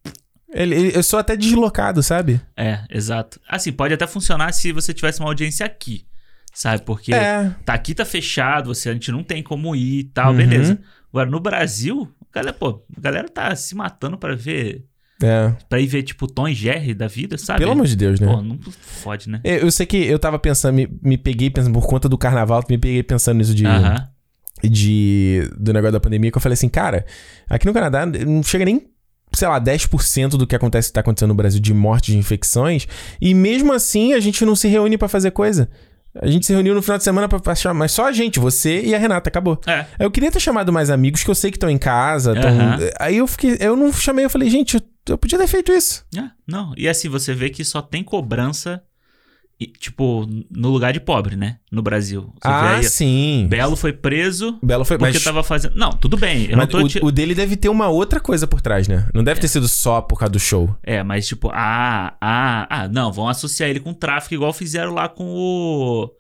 [0.53, 2.41] Ele, ele- eu sou até deslocado, sabe?
[2.57, 3.39] É, exato.
[3.49, 6.07] Assim, pode até funcionar se você tivesse uma audiência aqui.
[6.53, 6.83] Sabe?
[6.85, 7.55] Porque É.
[7.65, 10.37] tá aqui, tá fechado, você, a gente não tem como ir e tal, Uhum.
[10.39, 10.81] beleza.
[11.13, 14.85] Agora, no Brasil, galera, pô, a galera tá se matando pra ver.
[15.23, 15.55] É.
[15.69, 17.61] Pra ir ver, tipo, Tom e Jerry da vida, sabe?
[17.61, 18.27] Pelo amor de Deus, né?
[18.27, 19.41] Pô, não fode, né?
[19.45, 22.65] Eu, eu sei que eu tava pensando, me, me peguei pensando, por conta do carnaval,
[22.71, 24.09] me peguei pensando nisso de, Aham.
[24.63, 25.47] de.
[25.59, 27.05] do negócio da pandemia, que eu falei assim, cara,
[27.49, 28.89] aqui no Canadá não chega nem.
[29.33, 32.89] Sei lá, 10% do que acontece tá acontecendo no Brasil de morte de infecções.
[33.21, 35.71] E mesmo assim a gente não se reúne pra fazer coisa.
[36.15, 37.75] A gente se reuniu no final de semana pra, pra chamar.
[37.75, 39.61] Mas só a gente, você e a Renata, acabou.
[39.67, 39.87] É.
[39.99, 42.35] Eu queria ter chamado mais amigos que eu sei que estão em casa.
[42.35, 42.79] tão- Aham.
[42.99, 43.57] Aí eu fiquei.
[43.61, 46.05] Eu não chamei, eu falei, gente, eu, eu podia ter feito isso.
[46.17, 46.73] É, não.
[46.77, 48.83] E assim, você vê que só tem cobrança,
[49.61, 51.59] e, tipo, no lugar de pobre, né?
[51.71, 52.33] No Brasil.
[52.33, 53.47] Você ah, aí, sim.
[53.47, 54.97] Belo foi preso Belo foi.
[54.97, 55.75] porque Mas, tava fazendo.
[55.75, 56.45] Não, tudo bem.
[56.45, 56.79] Eu mas não tô.
[56.79, 59.07] o, ti- o dele deve ter uma outra coisa por trás, né?
[59.13, 60.75] Não deve ter sido só por causa do show.
[60.83, 65.11] É, mas tipo, ah, ah, ah, não, vão associar ele com tráfico igual fizeram lá
[65.11, 66.11] com o.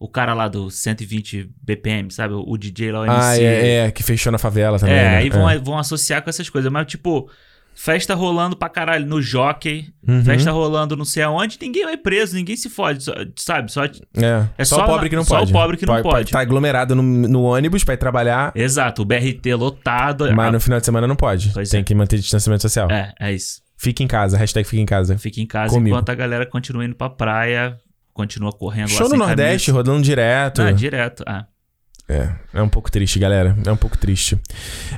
[0.00, 2.34] O cara lá do 120 BPM, sabe?
[2.34, 3.20] O, DJ lá, o MC.
[3.20, 4.94] Ah, é, é, que fechou na favela também.
[4.94, 5.16] É, né?
[5.18, 6.70] aí vão, vão associar com essas coisas.
[6.70, 7.28] Mas, tipo,
[7.80, 10.24] festa rolando pra caralho no jockey, Uhum.
[10.24, 13.70] festa rolando não sei aonde, ninguém vai preso, ninguém se fode, só- sabe?
[13.70, 13.84] Só.
[13.84, 13.90] É,
[14.58, 15.52] É só, só o pobre que não só o pode.
[15.52, 16.30] pobre que não pode.
[16.32, 20.24] Tá aglomerado no, no ônibus pra ir trabalhar, Exato, o BRT lotado.
[20.34, 21.50] mas Ah, no final de semana não pode.
[21.54, 21.82] Pois Tem é.
[21.84, 22.90] que manter distanciamento social.
[22.90, 23.62] É, é isso.
[23.76, 25.16] Fica em casa, hashtag fica em casa.
[25.16, 25.94] Fica em casa Comigo.
[25.94, 27.78] enquanto a galera continua indo pra praia,
[28.12, 29.72] continua correndo lá Show no sem Nordeste, camisa.
[29.72, 30.62] rodando direto.
[30.62, 31.22] Ah, direto.
[31.24, 31.46] Ah.
[32.08, 33.54] É, é um pouco triste, galera.
[33.66, 34.38] É um pouco triste.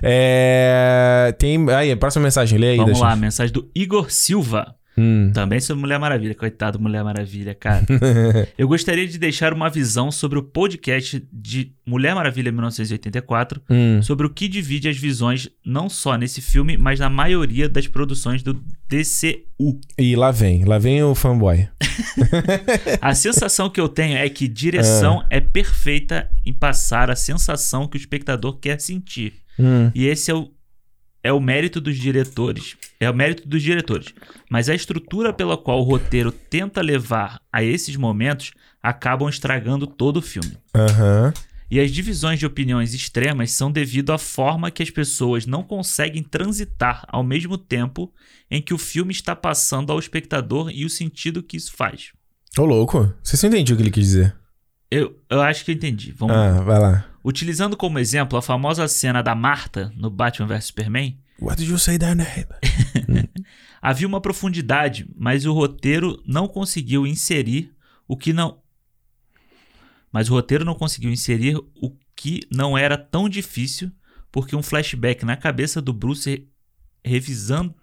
[0.00, 1.68] É, tem.
[1.70, 2.76] Aí, próxima mensagem, lê aí.
[2.76, 4.76] Vamos lá, mensagem do Igor Silva.
[5.00, 5.30] Hum.
[5.32, 6.34] Também sobre Mulher Maravilha.
[6.34, 7.86] Coitado do Mulher Maravilha, cara.
[8.58, 14.02] Eu gostaria de deixar uma visão sobre o podcast de Mulher Maravilha 1984, Hum.
[14.02, 18.42] sobre o que divide as visões não só nesse filme, mas na maioria das produções
[18.42, 19.80] do DCU.
[19.98, 21.66] E lá vem, lá vem o fanboy.
[23.00, 27.96] A sensação que eu tenho é que direção é perfeita em passar a sensação que
[27.96, 29.34] o espectador quer sentir.
[29.58, 29.90] Hum.
[29.94, 30.50] E esse é o
[31.22, 32.76] é o mérito dos diretores.
[32.98, 34.14] É o mérito dos diretores.
[34.48, 38.52] Mas a estrutura pela qual o roteiro tenta levar a esses momentos
[38.82, 40.56] acabam estragando todo o filme.
[40.74, 41.32] Aham.
[41.70, 46.22] E as divisões de opiniões extremas são devido à forma que as pessoas não conseguem
[46.22, 48.12] transitar ao mesmo tempo
[48.50, 52.10] em que o filme está passando ao espectador e o sentido que isso faz.
[52.58, 53.14] Ô, louco.
[53.22, 54.34] Você não entendiu o que ele quis dizer.
[54.90, 56.10] Eu, eu acho que eu entendi.
[56.10, 57.09] Vamos Ah, vai lá.
[57.24, 61.78] Utilizando como exemplo a famosa cena da Marta no Batman vs Superman, What did you
[61.78, 62.46] say that name?
[63.80, 67.72] havia uma profundidade, mas o roteiro não conseguiu inserir
[68.06, 68.58] o que não.
[70.12, 73.90] Mas o roteiro não conseguiu inserir o que não era tão difícil,
[74.30, 76.46] porque um flashback na cabeça do Bruce re-
[77.04, 77.74] revisando.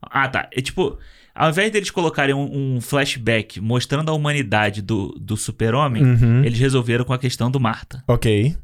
[0.00, 0.48] Ah, tá.
[0.52, 0.98] É tipo,
[1.34, 6.44] ao invés deles colocarem um, um flashback mostrando a humanidade do, do super-homem, Uhum.
[6.44, 8.56] eles resolveram com a questão do Marta, Ok.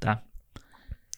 [0.00, 0.22] Tá?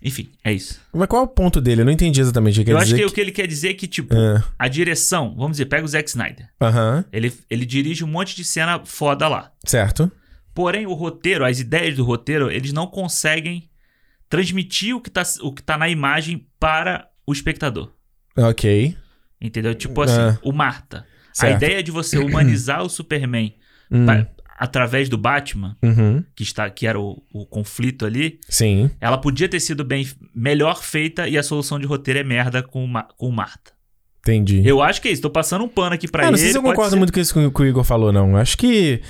[0.03, 0.79] Enfim, é isso.
[0.93, 1.81] Mas qual é o ponto dele?
[1.81, 3.03] Eu não entendi exatamente o que Eu quer acho dizer.
[3.03, 5.85] que o que ele quer dizer é que, tipo, Ah, a direção, vamos dizer, pega
[5.85, 6.49] o Zack Snyder.
[6.61, 7.05] Aham.
[7.13, 9.53] Ele, ele dirige um monte de cena foda lá.
[9.65, 10.13] Certo.
[10.55, 13.69] Porém, o roteiro, as ideias do roteiro, eles não conseguem
[14.29, 17.91] transmitir o que tá, o que tá na imagem para o espectador.
[18.37, 18.97] Ok.
[19.41, 19.75] Entendeu?
[19.75, 20.39] Tipo assim, Ah.
[20.43, 21.07] o Marta.
[21.33, 21.57] A Certo.
[21.63, 23.55] ideia de você humanizar o Superman
[23.91, 24.05] Hum.
[24.59, 26.25] Através do Batman, Uhum.
[26.35, 28.91] que, está, que era o, o conflito ali, Sim.
[29.01, 32.85] ela podia ter sido bem melhor feita e a solução de roteiro é merda com,
[32.85, 33.73] o Ma- com Marta.
[34.21, 34.63] Entendi.
[34.67, 35.23] Eu acho que é isso.
[35.23, 36.31] Tô passando um pano aqui pra Ah, ele.
[36.33, 38.37] não sei se eu concordo ser- muito com isso que o Igor falou, não.
[38.37, 39.01] Acho que.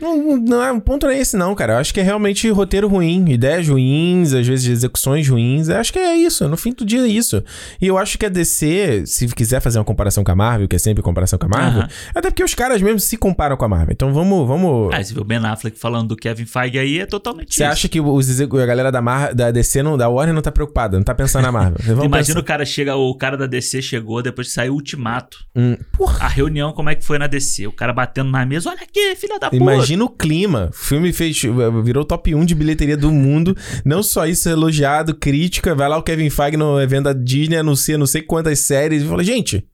[0.00, 1.74] Não, não é um ponto não é esse, não, cara.
[1.74, 5.68] Eu acho que é realmente roteiro ruim, ideias ruins, às vezes execuções ruins.
[5.68, 6.46] Eu acho que é isso.
[6.48, 7.42] No fim do dia é isso.
[7.80, 10.76] E eu acho que a DC, se quiser fazer uma comparação com a Marvel, que
[10.76, 11.88] é sempre comparação com a Marvel, Aham.
[12.14, 13.92] até porque os caras mesmo se comparam com a Marvel.
[13.92, 14.46] Então vamos.
[14.46, 14.94] vamos...
[14.94, 17.72] Ah, você vê o Ben Affleck falando do Kevin Feige aí, é totalmente Você isso.
[17.72, 19.34] acha que os, execu- a galera da, Mar...
[19.34, 21.78] da DC, não, da Warner, não tá preocupada, não tá pensando na Marvel?
[21.84, 25.38] Vamos Imagina o cara chega, o cara da DC chegou depois que saiu o Ultimato.
[25.56, 26.24] Hum, porra.
[26.24, 27.66] A reunião, como é que foi na DC?
[27.66, 29.64] O cara batendo na mesa, olha aqui, filha da puta.
[29.88, 30.68] Imagina o clima.
[30.70, 31.40] O filme fez,
[31.82, 33.56] virou top 1 de bilheteria do mundo.
[33.84, 35.74] Não só isso, elogiado, crítica.
[35.74, 39.02] Vai lá o Kevin Feige no evento da Disney, anuncia não sei quantas séries.
[39.02, 39.66] E fala, gente,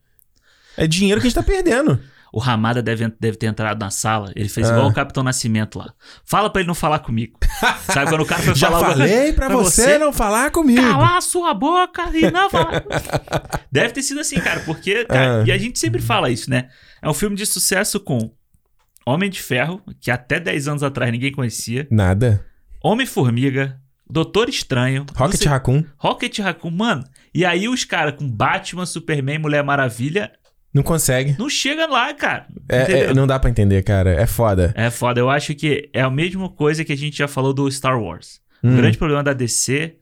[0.76, 1.98] é dinheiro que a gente tá perdendo.
[2.32, 4.32] O Ramada deve, deve ter entrado na sala.
[4.36, 4.72] Ele fez Ah.
[4.74, 5.92] igual o Capitão Nascimento lá.
[6.24, 7.38] Fala pra ele não falar comigo.
[7.92, 8.90] Sabe quando o cara foi Já falar...
[8.90, 10.80] falei pra, você, não falar comigo.
[10.80, 12.84] Calar a sua boca e não falar.
[13.70, 15.44] Deve ter sido assim, cara, porque, cara, Ah.
[15.46, 16.68] e a gente sempre fala isso, né?
[17.02, 18.30] É um filme de sucesso com
[19.06, 22.44] Homem de Ferro, que até 10 anos atrás ninguém conhecia, Nada.
[22.82, 25.84] Homem-Formiga, Doutor Estranho, Rocket sei- Raccoon.
[25.96, 27.04] Rocket Raccoon, mano.
[27.34, 30.30] E aí os caras com Batman, Superman, Mulher Maravilha,
[30.72, 31.34] Não consegue.
[31.38, 32.46] não chega lá, cara.
[32.68, 34.10] É, é, não dá pra entender, cara.
[34.10, 34.72] É foda.
[34.76, 35.20] É foda.
[35.20, 38.40] Eu acho que é a mesma coisa que a gente já falou do Star Wars.
[38.62, 38.74] Hum.
[38.74, 39.96] O grande problema da DC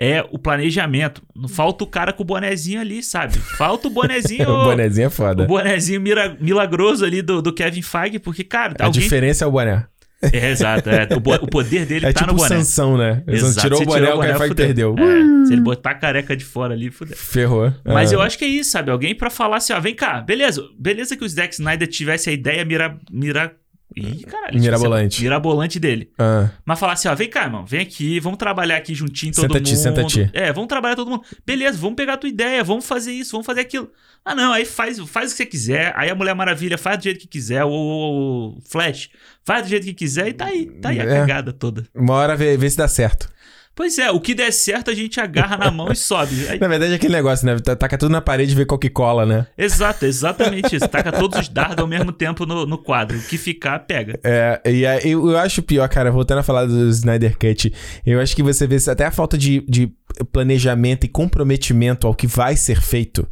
[0.00, 1.22] é o planejamento.
[1.36, 3.38] Não falta o cara com o bonezinho ali, sabe?
[3.38, 4.48] Falta o bonezinho.
[4.48, 5.42] o bonezinho é foda.
[5.42, 6.00] o bonezinho
[6.40, 9.02] milagroso ali do, do Kevin Feige, porque, cara, A alguém.
[9.02, 9.84] diferença é o boné.
[10.22, 10.90] É, exato.
[10.90, 11.08] é.
[11.14, 12.56] o, o poder dele é tá tipo no o boné.
[12.56, 13.22] Sansão, né?
[13.26, 13.60] Exato.
[13.60, 14.66] tirou o boné, o Kevin Feige fudeu.
[14.66, 14.94] perdeu.
[14.98, 17.16] É, se ele botar a careca de fora ali, fudeu.
[17.16, 17.72] Ferrou.
[17.84, 18.16] Mas Ah.
[18.16, 18.90] eu acho que é isso, sabe?
[18.90, 20.62] Alguém pra falar assim, ó, vem cá, beleza.
[20.78, 22.98] Beleza que o Zack Snyder tivesse a ideia mira...
[23.10, 23.52] mira...
[23.96, 24.58] Ih, caralho.
[24.60, 25.22] Mirabolante.
[25.22, 26.10] Mirabolante dele.
[26.18, 26.50] Ah.
[26.64, 29.70] Mas falar assim, ó, vem cá, irmão, vem aqui, vamos trabalhar aqui juntinho todo Senta-te,
[29.74, 29.82] mundo.
[29.82, 30.30] senta-te.
[30.32, 31.24] É, vamos trabalhar todo mundo.
[31.44, 33.90] Beleza, vamos pegar a tua ideia, vamos fazer isso, vamos fazer aquilo.
[34.24, 35.92] Ah, não, aí faz, faz o que você quiser.
[35.96, 37.64] Aí a Mulher Maravilha faz do jeito que quiser.
[37.64, 39.08] O Flash
[39.42, 40.66] faz do jeito que quiser e tá aí.
[40.80, 41.06] Tá aí a É.
[41.20, 41.86] cagada toda.
[41.94, 43.28] Uma hora vê, vê se dá certo.
[43.74, 46.34] Pois é, o que der certo a gente agarra na mão e sobe.
[46.50, 47.58] Aí- Na verdade é aquele negócio, né?
[47.60, 49.46] Tá- Taca tudo na parede e vê qual que cola, né?
[49.56, 50.86] exato, exatamente isso.
[50.88, 53.16] Taca todos os dardos ao mesmo tempo no, no quadro.
[53.16, 54.18] O que ficar, pega.
[54.22, 57.72] É, e aí, eu, acho pior, cara, voltando a falar do Snyder Cut,
[58.04, 59.90] eu acho que você vê até a falta de, de
[60.30, 63.26] planejamento e comprometimento ao que vai ser feito.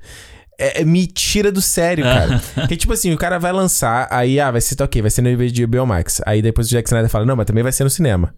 [0.59, 2.41] é- é- me tira do sério, cara.
[2.55, 5.23] Porque, tipo assim, o cara vai lançar, aí, ah, vai ser, tá ok, vai ser
[5.23, 6.21] no HBO Max.
[6.27, 8.35] Aí depois o Jack Snyder fala, não, mas também vai ser no cinema.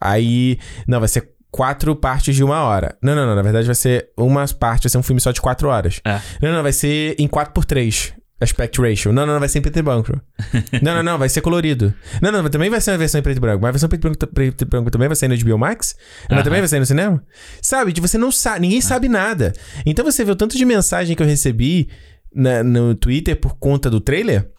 [0.00, 2.96] Aí, não, vai ser quatro partes de uma hora.
[3.00, 5.40] Não, não, não, na verdade vai ser uma parte, vai ser um filme só de
[5.40, 6.00] quatro horas.
[6.04, 6.20] É.
[6.42, 8.12] Não, não, vai ser em 4x3.
[8.40, 9.12] Aspect ratio.
[9.12, 10.20] Não, não, não, vai ser em preto e branco.
[10.82, 11.94] não, não, não, vai ser colorido.
[12.20, 13.60] Não, não, também vai ser uma versão em preto e branco.
[13.62, 15.94] Mas a versão preto e branco, preto e branco também vai sair no HBO Max?
[16.28, 16.42] Mas Aham.
[16.42, 17.22] também vai sair no cinema?
[17.62, 17.92] Sabe?
[17.92, 19.52] Tipo, você não sabe, ninguém sabe nada.
[19.86, 21.88] Então você vê o tanto de mensagem que eu recebi
[22.34, 24.50] na- no Twitter por conta do trailer.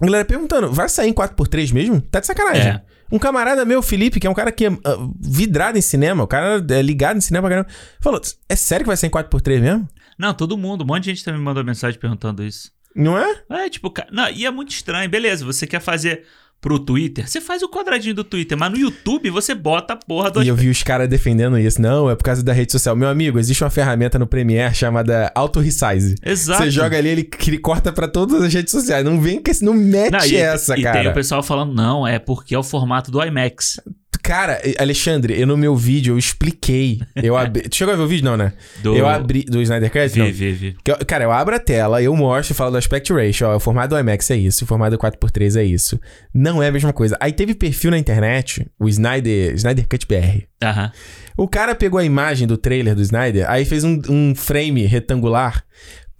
[0.00, 2.00] A galera perguntando, vai sair em 4x3 mesmo?
[2.00, 2.68] Tá de sacanagem.
[2.68, 2.82] É.
[3.10, 6.26] Um camarada meu, Felipe, que é um cara que é ah, vidrado em cinema, o
[6.26, 9.60] cara é ligado em cinema pra caramba, falou: é sério que vai ser em 4x3
[9.60, 9.88] mesmo?
[10.18, 10.82] Não, todo mundo.
[10.84, 12.70] Um monte de gente também me mandou mensagem perguntando isso.
[12.94, 13.42] Não é?
[13.48, 15.08] É, tipo, não, e é muito estranho.
[15.08, 16.24] Beleza, você quer fazer.
[16.60, 20.30] Pro Twitter, você faz o quadradinho do Twitter, mas no YouTube você bota a porra
[20.30, 21.80] do E eu vi os caras defendendo isso.
[21.80, 22.94] Não, é por causa da rede social.
[22.94, 26.16] Meu amigo, existe uma ferramenta no Premiere chamada Auto Resize.
[26.22, 26.62] Exato.
[26.62, 29.04] Você joga ali, ele, ele corta pra todas as redes sociais.
[29.04, 31.00] Não vem que não mete Não, e, essa, e cara.
[31.00, 33.80] tem o pessoal falando, não, é porque é o formato do IMAX.
[34.22, 37.00] Cara, Alexandre, eu no meu vídeo eu expliquei.
[37.16, 37.68] Eu abri...
[37.68, 38.52] tu chegou a ver o vídeo, não, né?
[38.82, 38.96] Do...
[38.96, 39.44] Eu abri.
[39.44, 40.08] Do Snyder Cut?
[40.08, 40.32] Vi, Não.
[40.32, 40.76] vi, vi.
[41.06, 43.98] Cara, eu abro a tela, eu mostro, falo do aspect ratio, ó, o formato do
[43.98, 46.00] IMAX é isso, o formato do 4x3 é isso.
[46.32, 47.16] Não é a mesma coisa.
[47.20, 50.44] Aí teve perfil na internet, o Snyder, Snyder Cut BR.
[50.62, 50.92] Aham.
[51.36, 55.64] O cara pegou a imagem do trailer do Snyder, aí fez um, um frame retangular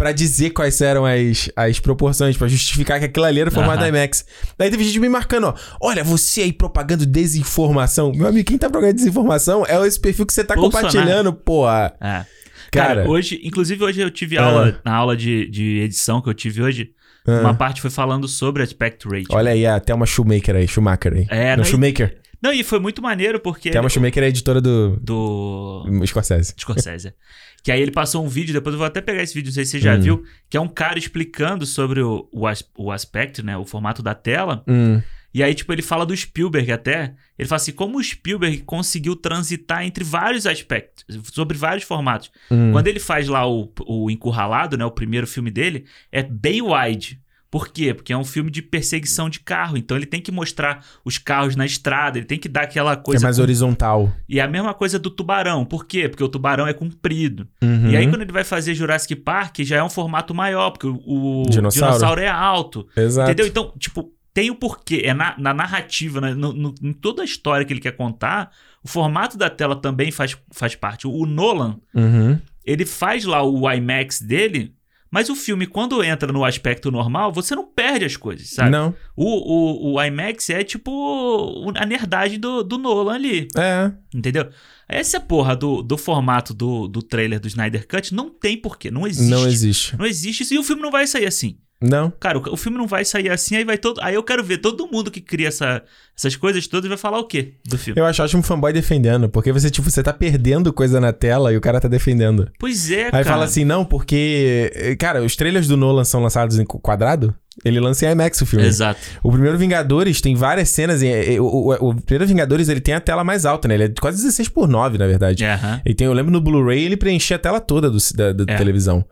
[0.00, 3.80] pra dizer quais eram as, as proporções, pra justificar que aquilo ali era o formato
[3.82, 4.24] do IMAX.
[4.56, 5.54] Daí teve gente me marcando, ó.
[5.78, 8.10] Olha, você aí propagando desinformação.
[8.14, 10.86] Meu amigo, quem tá propagando desinformação é esse perfil que você tá Bolsonaro.
[10.88, 11.92] compartilhando, porra.
[12.00, 12.24] É.
[12.72, 14.44] Cara, Cara, hoje, inclusive hoje eu tive Ah.
[14.46, 16.92] aula, na aula de, de edição que eu tive hoje,
[17.28, 17.40] Ah.
[17.40, 19.26] uma parte foi falando sobre aspect ratio.
[19.32, 21.26] Olha aí, até uma Shoemaker aí, Schumacher aí.
[21.28, 22.16] É, não, não, e- Shoemaker.
[22.42, 23.70] Não, e foi muito maneiro porque...
[23.70, 25.84] Thelma Shoemaker é editora do, Do...
[26.06, 26.54] Scorsese.
[26.58, 27.12] Scorsese.
[27.62, 29.64] que aí ele passou um vídeo, depois eu vou até pegar esse vídeo, não sei
[29.66, 30.00] se você já Hum.
[30.00, 34.02] viu, que é um cara explicando sobre o, o, as- o aspect, né, o formato
[34.02, 34.64] da tela.
[34.66, 35.02] Hum.
[35.32, 37.14] E aí, tipo, ele fala do Spielberg até.
[37.38, 42.32] Ele fala assim, como o Spielberg conseguiu transitar entre vários aspectos, sobre vários formatos.
[42.50, 42.72] hum.
[42.72, 47.20] Quando ele faz lá o, o Encurralado, né, o primeiro filme dele, é bem wide.
[47.50, 47.92] Por quê?
[47.92, 49.76] Porque é um filme de perseguição de carro.
[49.76, 52.96] Então ele tem que mostrar os carros na estrada, ele tem que dar aquela É
[52.96, 53.26] coisa.
[53.26, 54.12] mais com- horizontal.
[54.28, 55.64] E é a mesma coisa do tubarão.
[55.64, 56.08] Por quê?
[56.08, 57.48] Porque o tubarão é comprido.
[57.60, 57.90] Uhum.
[57.90, 60.94] E aí, quando ele vai fazer Jurassic Park, já é um formato maior, porque o,
[61.04, 61.94] o Dinossauro.
[61.94, 62.86] dinossauro é alto.
[62.96, 63.28] Exato.
[63.30, 63.46] Entendeu?
[63.48, 65.02] Então, tipo, tem o porquê.
[65.04, 66.32] É na, na narrativa, né?
[66.34, 70.12] no, no- em toda a história que ele quer contar, o formato da tela também
[70.12, 71.04] faz, faz parte.
[71.08, 72.38] O Nolan, Uhum.
[72.64, 74.72] ele faz lá o IMAX dele,
[75.10, 78.70] mas o filme, quando entra no aspecto normal, você não perde as coisas, sabe?
[78.70, 78.94] Não.
[79.16, 83.90] O, o, o IMAX é tipo a nerdagem do, do Nolan ali, É.
[84.14, 84.48] entendeu?
[84.88, 89.06] Essa porra do, do formato do, do trailer do Snyder Cut não tem porquê, não
[89.06, 89.30] existe.
[89.30, 89.96] Não existe.
[89.96, 91.58] Não existe isso e o filme não vai sair assim.
[91.82, 92.10] Não.
[92.20, 94.00] Cara, o, o filme não vai sair assim, aí vai todo.
[94.02, 95.82] Aí eu quero ver todo mundo que cria essa,
[96.16, 97.98] essas coisas todas vai falar o quê do filme?
[97.98, 101.52] Eu acho ótimo um fanboy defendendo, porque você, tipo, você tá perdendo coisa na tela
[101.52, 102.50] e o cara tá defendendo.
[102.58, 103.24] Pois é, Aí cara.
[103.24, 104.96] fala assim, não, porque.
[104.98, 107.34] Cara, os trailers do Nolan são lançados em quadrado.
[107.64, 108.64] Ele lança em IMAX o filme.
[108.66, 109.00] Exato.
[109.22, 111.02] O primeiro Vingadores tem várias cenas.
[111.02, 113.74] em- o, o, o primeiro Vingadores ele tem a tela mais alta, né?
[113.74, 115.44] Ele é quase 16 por 9, na verdade.
[115.44, 115.80] É, aham.
[115.84, 118.56] E tem, eu lembro no Blu-ray ele preenchia a tela toda do, da, da É.
[118.56, 119.04] televisão.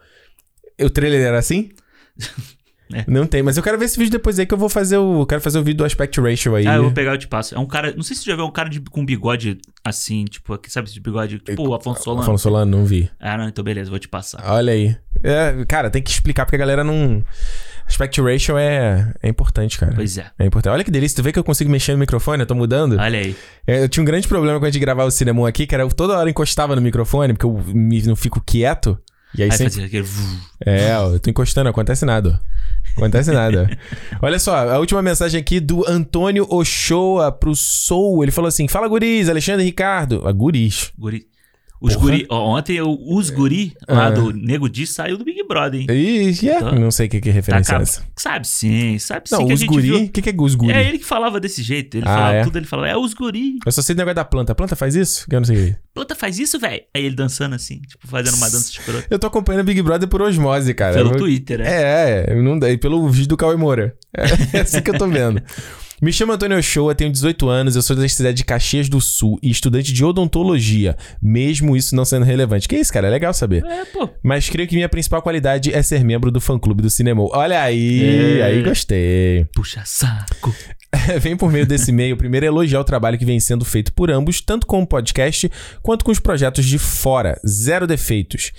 [0.80, 1.70] O trailer era assim?
[2.92, 3.04] É.
[3.06, 5.26] Não tem, mas eu quero ver esse vídeo depois aí que eu vou fazer o.
[5.26, 6.66] Quero fazer o vídeo do aspect ratio aí.
[6.66, 7.54] Ah, eu vou pegar e te passo.
[7.54, 7.92] É um cara.
[7.94, 10.90] Não sei se você já viu um cara de, com bigode assim, tipo, aqui, sabe,
[10.90, 12.22] de bigode, tipo o Afonso Solano.
[12.22, 13.10] Afonso Solano, não vi.
[13.20, 14.42] Ah, não, então beleza, vou te passar.
[14.46, 14.96] Olha aí.
[15.22, 17.22] É, cara, tem que explicar porque a galera não.
[17.86, 19.92] Aspect ratio é, é importante, cara.
[19.94, 20.26] Pois é.
[20.38, 20.72] É importante.
[20.74, 22.98] Olha que delícia, tu vê que eu consigo mexer no microfone, eu tô mudando.
[22.98, 23.34] Olha aí.
[23.66, 25.84] É, Eu tinha um grande problema quando a gente gravava o cinema aqui, que era
[25.84, 28.98] eu toda hora encostava no microfone, porque eu me- não fico quieto.
[29.34, 29.72] E aí Aí sempre.
[29.72, 30.06] fazia aquele.
[30.64, 32.38] É, ó, eu tô encostando, não acontece nada.
[32.42, 32.57] ó.
[32.98, 33.70] Acontece nada.
[34.20, 38.24] Olha só, a última mensagem aqui do Antônio Ochoa pro Soul.
[38.24, 40.22] Ele falou assim: Fala, guris, Alexandre Ricardo.
[40.26, 40.92] Ah, guris.
[40.98, 41.26] Guri.
[41.80, 42.06] Os Porra.
[42.06, 42.26] guri.
[42.28, 44.10] ontem os guri lá Ah.
[44.10, 45.86] do Nego Di saiu do Big Brother, hein?
[45.88, 46.72] Ih, é, Tá.
[46.72, 48.02] não sei o que, que Tá referência é acab- essa.
[48.16, 49.92] Sabe sim, sabe sim Não, que a os guri.
[49.92, 50.72] O que, que é os guri?
[50.72, 51.96] É ele que falava desse jeito.
[51.96, 52.42] Ele Ah, falava é?
[52.44, 53.58] tudo, ele falava, é os guri.
[53.64, 54.52] Eu só sei do negócio da planta.
[54.52, 55.24] A planta faz isso?
[55.28, 55.76] Que eu não sei.
[55.94, 56.82] Planta faz isso, velho.
[56.94, 59.06] Aí ele dançando assim, tipo, fazendo uma dança escrota.
[59.08, 60.94] Eu tô acompanhando o Big Brother por osmose, cara.
[60.94, 61.66] Pelo Eu- Twitter, né?
[61.68, 62.58] É, é, não.
[62.68, 63.94] E pelo vídeo do Cauê Moura.
[64.52, 65.40] É, assim que eu tô vendo.
[66.00, 69.36] Me chamo Antônio Ochoa, tenho 18 anos, eu sou da cidade de Caxias do Sul
[69.42, 72.68] e estudante de odontologia, mesmo isso não sendo relevante.
[72.68, 73.08] Que isso, cara?
[73.08, 73.64] É legal saber.
[73.64, 74.08] É, pô.
[74.22, 77.22] Mas creio que minha principal qualidade é ser membro do fã-clube do Cinema.
[77.32, 78.42] Olha aí, É.
[78.44, 79.44] aí gostei.
[79.52, 80.54] Puxa saco.
[81.20, 84.40] Vem por meio desse e-mail primeiro elogiar o trabalho que vem sendo feito por ambos,
[84.40, 85.50] tanto com o podcast
[85.82, 87.38] quanto com os projetos de fora.
[87.46, 88.52] Zero defeitos.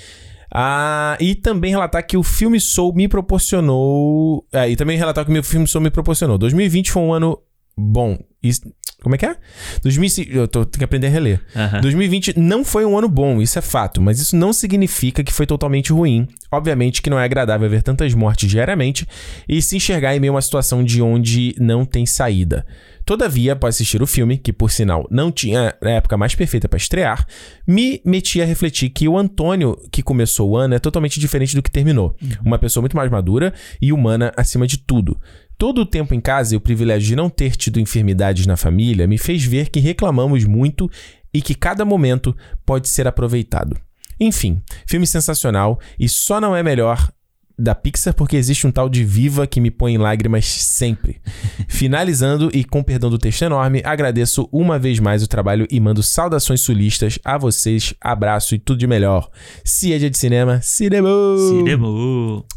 [0.51, 4.45] Ah, e também relatar que o filme Soul me proporcionou.
[4.53, 6.37] Ah, e também relatar que o meu filme Soul me proporcionou.
[6.37, 7.37] 2020 foi um ano
[7.77, 8.17] bom.
[8.41, 8.61] Isso-
[9.01, 9.37] Como é que é?
[9.81, 11.41] 2005, eu tô, tenho que aprender a reler.
[11.55, 11.79] Aham.
[11.79, 15.45] 2020 não foi um ano bom, isso é fato, mas isso não significa que foi
[15.45, 16.27] totalmente ruim.
[16.51, 19.07] Obviamente que não é agradável ver tantas mortes diariamente
[19.47, 22.65] e se enxergar em meio a uma situação de onde não tem saída.
[23.09, 26.77] Todavia, após assistir o filme, que por sinal não tinha a época mais perfeita para
[26.77, 27.25] estrear,
[27.65, 31.63] me meti a refletir que o Antônio que começou o ano é totalmente diferente do
[31.63, 32.15] que terminou.
[32.45, 35.19] Uma pessoa muito mais madura e humana acima de tudo.
[35.57, 39.07] Todo o tempo em casa e o privilégio de não ter tido enfermidades na família
[39.07, 40.87] me fez ver que reclamamos muito
[41.33, 43.75] e que cada momento pode ser aproveitado.
[44.19, 47.11] Enfim, filme sensacional e só não é melhor
[47.59, 51.21] da Pixar porque existe um tal de Viva que me põe em lágrimas sempre.
[51.67, 56.01] Finalizando e com perdão do texto enorme, agradeço uma vez mais o trabalho e mando
[56.01, 57.93] saudações sulistas a vocês.
[58.01, 59.29] Abraço e tudo de melhor.
[59.63, 61.09] Se é dia de cinema, cinema!
[61.37, 61.87] Cinema.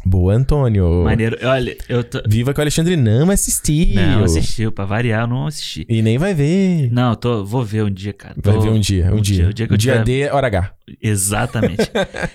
[0.05, 1.03] Boa, Antônio.
[1.03, 1.37] Maneiro.
[1.43, 2.21] Olha, eu tô...
[2.27, 3.95] Viva que o Alexandre não assistiu.
[3.95, 4.71] Não, assistiu.
[4.71, 5.85] Pra variar, eu não assisti.
[5.89, 6.91] E nem vai ver.
[6.91, 7.45] Não, eu tô...
[7.45, 8.35] vou ver um dia, cara.
[8.41, 9.47] Vai Tô- ver um dia, um, dia.
[9.49, 10.71] O dia que eu dia tiver- D, hora H.
[11.01, 11.89] Exatamente.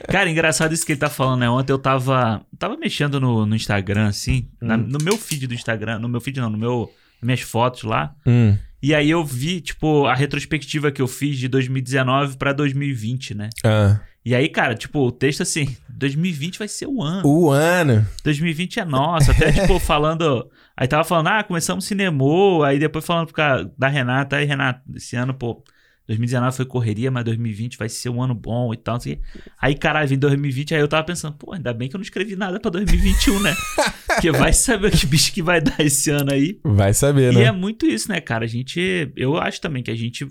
[0.09, 1.51] Cara, engraçado isso que ele tá falando, né?
[1.51, 4.87] Ontem eu tava, tava mexendo no, no Instagram, assim, na- Hum.
[4.89, 6.91] no meu feed do Instagram, no meu feed não, no meu,
[7.23, 8.15] minhas fotos lá.
[8.27, 8.57] Hum.
[8.83, 13.51] E aí eu vi, tipo, a retrospectiva que eu fiz de 2019 pra 2020, né?
[13.65, 14.01] Ah.
[14.25, 17.27] E aí, cara, tipo, o texto assim, 2020 vai ser o ano.
[17.27, 18.07] O ano.
[18.23, 19.31] 2020 é nosso.
[19.31, 20.49] Até, tipo, falando.
[20.77, 22.25] Aí tava falando, ah, começamos cinema.
[22.67, 24.37] Aí depois falando pro cara da Renata.
[24.37, 25.63] Aí, Renata, esse ano, pô,
[26.09, 28.99] 2019 foi correria, mas 2020 vai ser um ano bom e tal.
[28.99, 29.19] Quê.
[29.61, 30.75] Aí, caralho, vem 2020.
[30.75, 33.55] Aí eu tava pensando, pô, ainda bem que eu não escrevi nada pra 2021, né?
[34.09, 36.59] Porque vai saber que bicho que vai dar esse ano aí.
[36.65, 37.45] Vai saber, E né?
[37.45, 38.45] é muito isso, né, cara?
[38.47, 39.13] A gente.
[39.15, 40.27] Eu acho também que a gente.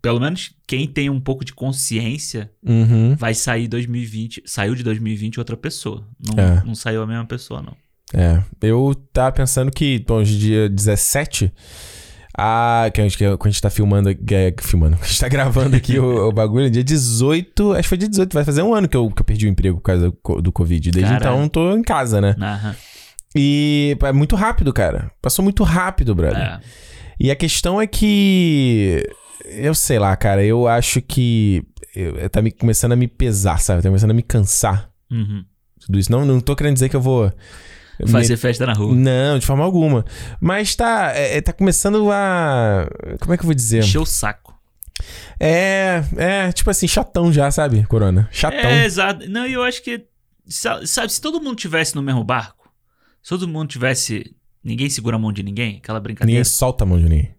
[0.00, 3.14] Pelo menos quem tem um pouco de consciência Uhum.
[3.16, 4.42] vai sair 2020.
[4.46, 6.06] Saiu de 2020 outra pessoa.
[6.18, 6.62] Não, É.
[6.64, 7.76] não saiu a mesma pessoa, não.
[8.14, 8.42] É.
[8.60, 11.52] Eu tava pensando que, bom, hoje é dia 17.
[12.36, 15.76] Ah, que a gente, que a gente tá filmando, é, filmando, a gente tá gravando
[15.76, 18.88] aqui o, o bagulho, dia 18, acho que foi dia 18, vai fazer um ano
[18.88, 20.90] que eu, que eu perdi o emprego por causa do, do Covid.
[20.90, 21.36] Desde Caralho.
[21.36, 22.34] então tô em casa, né?
[22.40, 22.74] Aham.
[23.34, 25.10] E é muito rápido, cara.
[25.20, 26.38] Passou muito rápido, brother.
[26.38, 26.60] É.
[27.18, 29.02] E a questão é que.
[29.46, 30.44] Eu sei lá, cara.
[30.44, 31.62] Eu acho que.
[31.96, 33.82] eu- tá me, começando a me pesar, sabe?
[33.82, 34.90] Tá começando a me cansar.
[35.10, 35.44] Uhum.
[35.80, 36.12] Tudo isso.
[36.12, 37.32] Não, não tô querendo dizer que eu vou.
[38.08, 38.94] Fazer festa na rua.
[38.94, 40.04] Não, de forma alguma.
[40.40, 41.12] Mas tá.
[41.14, 42.88] É, é, tá começando a.
[43.20, 43.80] Como é que eu vou dizer?
[43.80, 44.52] Encher o saco.
[45.38, 46.02] É.
[46.16, 48.28] É, tipo assim, chatão já, sabe, Corona?
[48.32, 48.58] Chatão.
[48.58, 49.28] É, exato.
[49.28, 50.04] Não, e eu acho que.
[50.46, 52.70] sa- Sabe, se todo mundo tivesse no mesmo barco,
[53.22, 54.34] se todo mundo tivesse.
[54.64, 56.30] Ninguém segura a mão de ninguém, aquela brincadeira.
[56.38, 57.34] Ninguém solta a mão de ninguém.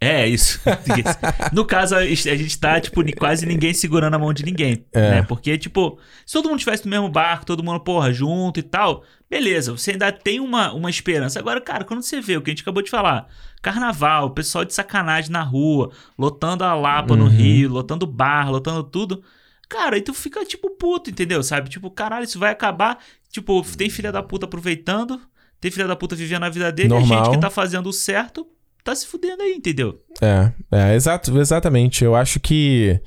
[0.00, 0.60] É, isso.
[1.52, 4.84] No caso, a gente tá, tipo, quase ninguém segurando a mão de ninguém.
[4.92, 5.10] É.
[5.10, 5.22] Né?
[5.22, 9.04] Porque, tipo, se todo mundo tivesse no mesmo barco, todo mundo, porra, junto e tal,
[9.28, 11.38] beleza, você ainda tem uma, uma esperança.
[11.38, 13.26] Agora, cara, quando você vê o que a gente acabou de falar,
[13.62, 17.30] carnaval, pessoal de sacanagem na rua, lotando a Lapa no Uhum.
[17.30, 19.22] Rio, lotando bar, lotando tudo.
[19.68, 21.42] Cara, aí tu fica, tipo, puto, entendeu?
[21.42, 21.68] Sabe?
[21.70, 22.98] Tipo, caralho, isso vai acabar.
[23.30, 25.20] Tipo, tem filha da puta aproveitando,
[25.60, 27.24] tem filha da puta vivendo a vida dele, e a Normal.
[27.24, 28.46] gente que tá fazendo o certo
[28.86, 29.98] tá se fudendo aí, entendeu?
[30.22, 32.02] É, é, exato, exatamente.
[32.04, 32.98] Eu acho que.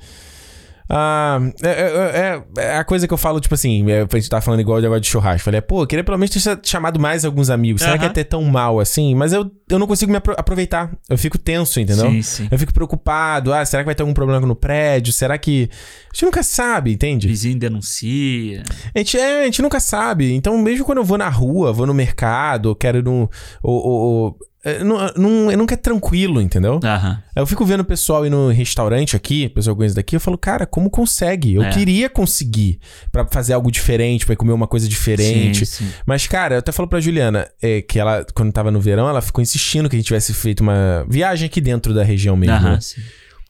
[0.92, 4.28] Ah, é, é- é- é a coisa que eu falo, tipo assim, é, a gente
[4.28, 5.44] tá falando igual de agora de churrasco.
[5.44, 7.80] Falei, pô, eu queria pelo menos ter chamado mais alguns amigos.
[7.80, 8.10] Será que Aham.
[8.10, 9.14] é ter tão mal assim?
[9.14, 10.90] Mas eu, eu não consigo me apro- aproveitar.
[11.08, 12.10] Eu fico tenso, entendeu?
[12.10, 12.48] Sim, sim.
[12.50, 13.52] Eu fico preocupado.
[13.54, 15.12] Ah, será que vai ter algum problema no prédio?
[15.12, 15.70] Será que.
[15.72, 17.28] A gente nunca sabe, entende?
[17.28, 18.64] Vizinho denuncia.
[18.92, 20.32] A gente, é, a gente nunca sabe.
[20.32, 23.30] Então, mesmo quando eu vou na rua, vou no mercado, quero ir no.
[23.62, 26.78] Ou, ou, ou- é, não, não, nunca é tranquilo, entendeu?
[26.84, 27.22] Aham.
[27.34, 30.36] Eu fico vendo o pessoal ir no restaurante aqui, o pessoal conhece daqui, eu falo,
[30.36, 31.54] cara, como consegue?
[31.54, 31.70] Eu É.
[31.70, 32.78] queria conseguir
[33.10, 35.64] pra fazer algo diferente, pra comer uma coisa diferente.
[35.66, 35.92] Sim, sim.
[36.06, 39.22] Mas, cara, eu até falo pra Juliana, é, que ela, quando tava no verão, ela
[39.22, 42.54] ficou insistindo que a gente tivesse feito uma viagem aqui dentro da região mesmo.
[42.56, 42.78] Aham, né?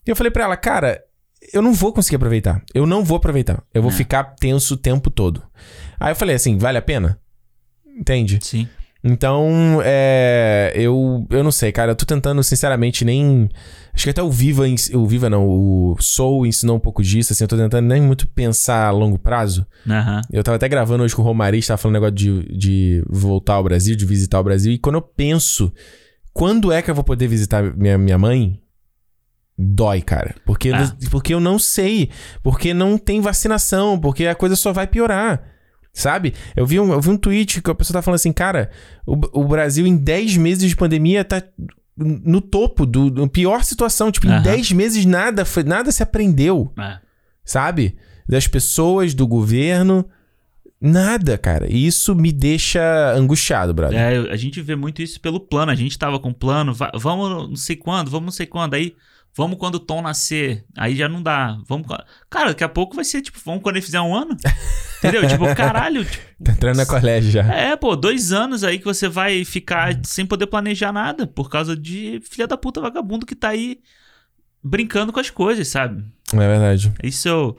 [0.07, 1.01] E eu falei pra ela, cara,
[1.53, 2.63] eu não vou conseguir aproveitar.
[2.75, 3.63] Eu não vou aproveitar.
[3.75, 3.95] Eu vou É.
[3.95, 5.43] ficar tenso o tempo todo.
[5.99, 7.19] Aí eu falei assim, vale a pena?
[7.99, 8.39] Entende?
[8.43, 8.69] Sim.
[9.03, 11.93] Então, é, eu, eu não sei, cara.
[11.93, 13.49] Eu tô tentando, sinceramente, nem.
[13.95, 17.43] Acho que até o Viva, o Viva não, o Soul ensinou um pouco disso, assim.
[17.45, 19.67] Eu tô tentando nem muito pensar a longo prazo.
[19.89, 20.21] Aham.
[20.31, 23.65] Eu tava até gravando hoje com o Romari, tava falando negócio de, de voltar ao
[23.65, 24.71] Brasil, de visitar o Brasil.
[24.73, 25.73] E quando eu penso,
[26.33, 28.61] quando é que eu vou poder visitar minha, minha mãe?
[29.59, 30.35] Dói, cara.
[30.45, 30.95] Porque, Ah.
[31.11, 32.11] porque eu não sei.
[32.43, 33.99] Porque não tem vacinação.
[33.99, 35.43] Porque a coisa só vai piorar.
[35.93, 36.35] Sabe?
[36.55, 38.71] Eu vi um, eu vi um tweet que a pessoa tá falando assim, cara,
[39.07, 41.43] o, o Brasil em 10 meses de pandemia tá
[41.97, 44.11] no topo do, do pior situação.
[44.13, 44.43] Tipo, em Aham.
[44.43, 46.99] 10 meses nada, foi, nada se aprendeu É.
[47.45, 47.97] sabe?
[48.29, 50.09] Das pessoas, do governo.
[50.81, 51.67] Nada, cara.
[51.71, 53.99] E isso me deixa angustiado, brother.
[53.99, 55.71] É, a gente vê muito isso pelo plano.
[55.71, 58.75] A gente tava com plano, va- vamos não sei quando, vamos não sei quando.
[58.75, 58.95] Aí,
[59.37, 60.65] vamos quando o Tom nascer.
[60.77, 61.59] Aí já não dá.
[61.67, 61.87] Vamos.
[62.29, 64.37] Cara, daqui a pouco vai ser tipo, vamos quando ele fizer um ano.
[64.99, 65.27] Entendeu?
[65.27, 66.05] Tipo, caralho.
[66.05, 67.43] tipo, Tá entrando na colégio já.
[67.53, 71.77] é, pô, dois anos aí que você vai ficar sem poder planejar nada por causa
[71.77, 73.79] de filha da puta vagabundo que tá aí
[74.63, 76.05] brincando com as coisas, sabe?
[76.33, 76.93] É verdade.
[77.03, 77.57] Isso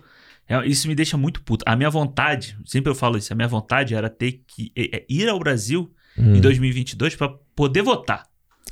[0.48, 1.64] é- isso me deixa muito puto.
[1.68, 5.06] A minha vontade, sempre eu falo isso, a minha vontade era ter que é- é
[5.10, 6.36] ir ao Brasil Hum.
[6.36, 8.24] em 2022 pra poder votar,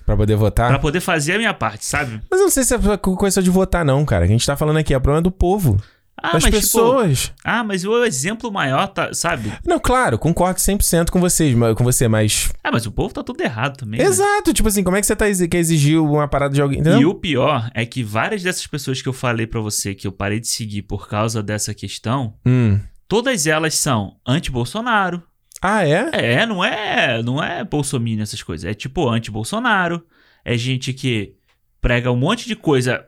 [0.09, 0.69] Pra poder votar.
[0.69, 2.19] Pra poder fazer a minha parte, sabe?
[2.31, 4.25] Mas eu não sei se é coisa de votar, não, cara.
[4.25, 5.79] A gente tá falando aqui, é o problema do povo.
[6.17, 7.31] Ah, das mas, tipo, pessoas.
[7.45, 9.53] ah, mas o exemplo maior, tá, sabe?
[9.63, 12.51] Não, claro, concordo 100% com vocês, com você, mas...
[12.63, 13.99] Ah, mas o povo tá tudo errado também.
[13.99, 14.05] né?
[14.05, 16.81] Exato, tipo assim, como é que você tá, quer exigir uma parada de alguém, E
[16.81, 17.09] entendeu?
[17.11, 20.39] o pior é que várias dessas pessoas que eu falei pra você que eu parei
[20.39, 22.79] de seguir por causa dessa questão, Hum.
[23.07, 25.21] todas elas são anti-Bolsonaro.
[25.61, 26.09] Ah, é?
[26.13, 28.69] É, não é, não é bolsominion essas coisas.
[28.69, 30.05] É tipo anti-Bolsonaro.
[30.45, 31.33] É gente que
[31.81, 33.05] prega um monte de coisa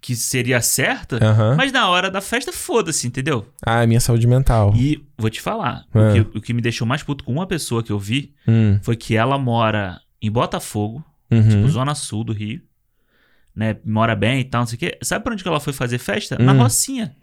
[0.00, 1.54] que seria certa, Aham.
[1.56, 3.46] mas na hora da festa foda-se, entendeu?
[3.64, 4.70] Ah, minha saúde mental.
[4.76, 6.20] E vou te falar, É.
[6.20, 8.78] o, que, o que me deixou mais puto com uma pessoa que eu vi Hum.
[8.82, 11.48] foi que ela mora em Botafogo, Uhum.
[11.48, 12.60] tipo, zona sul do Rio.
[13.54, 14.98] Né, mora bem e tal, não sei o quê.
[15.00, 16.36] Sabe pra onde que ela foi fazer festa?
[16.38, 16.58] Na Hum.
[16.62, 17.14] Rocinha.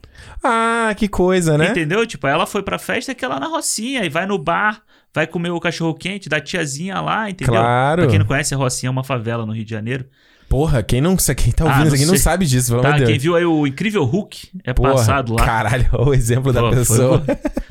[0.42, 1.72] Ah, que coisa, né?
[1.72, 2.06] Entendeu?
[2.08, 4.82] Tipo, ela foi pra festa que ela na Rocinha e vai no bar,
[5.14, 7.54] vai comer o cachorro quente da tiazinha lá, entendeu?
[7.56, 8.04] Claro.
[8.04, 10.06] Pra quem não conhece, a Rocinha é uma favela no Rio de Janeiro.
[10.52, 12.90] Porra, quem não quem tá Ah, ouvindo não isso aqui não sabe disso, pelo Tá,
[12.90, 15.46] amor de quem viu aí o Incrível Hulk é Porra, passado lá.
[15.46, 17.24] Caralho, olha o exemplo da Pô, foi- pessoa.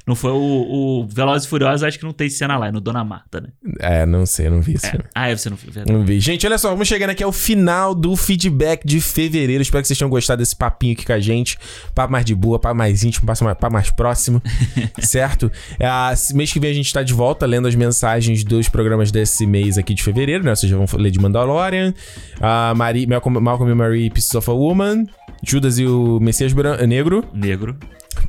[0.06, 0.36] não foi o,
[1.02, 3.48] o Velozes e Furiosos, acho que não tem cena lá, é no Dona Marta, né?
[3.80, 4.86] É, não sei, eu não vi isso.
[4.86, 4.98] É.
[5.14, 5.92] Ah, é, você não viu, verdade.
[5.94, 6.20] Não vi.
[6.20, 9.60] Gente, olha só, vamos chegando aqui ao final do feedback de fevereiro.
[9.62, 11.58] Espero que vocês tenham gostado desse papinho aqui com a gente.
[11.94, 14.42] Papo mais de boa, papo mais íntimo, papo mais, papo mais próximo.
[15.00, 15.52] certo?
[15.78, 19.10] É, ah, mês que vem a gente tá de volta lendo as mensagens dos programas
[19.12, 20.54] desse mês aqui de fevereiro, né?
[20.54, 21.92] Vocês já vão ler de Mandalorian,
[22.70, 25.06] a Marie, Malcolm, Malcolm e Marie, Pieces of a Woman,
[25.42, 27.24] Judas e o Messias Bran- Negro.
[27.34, 27.76] Negro.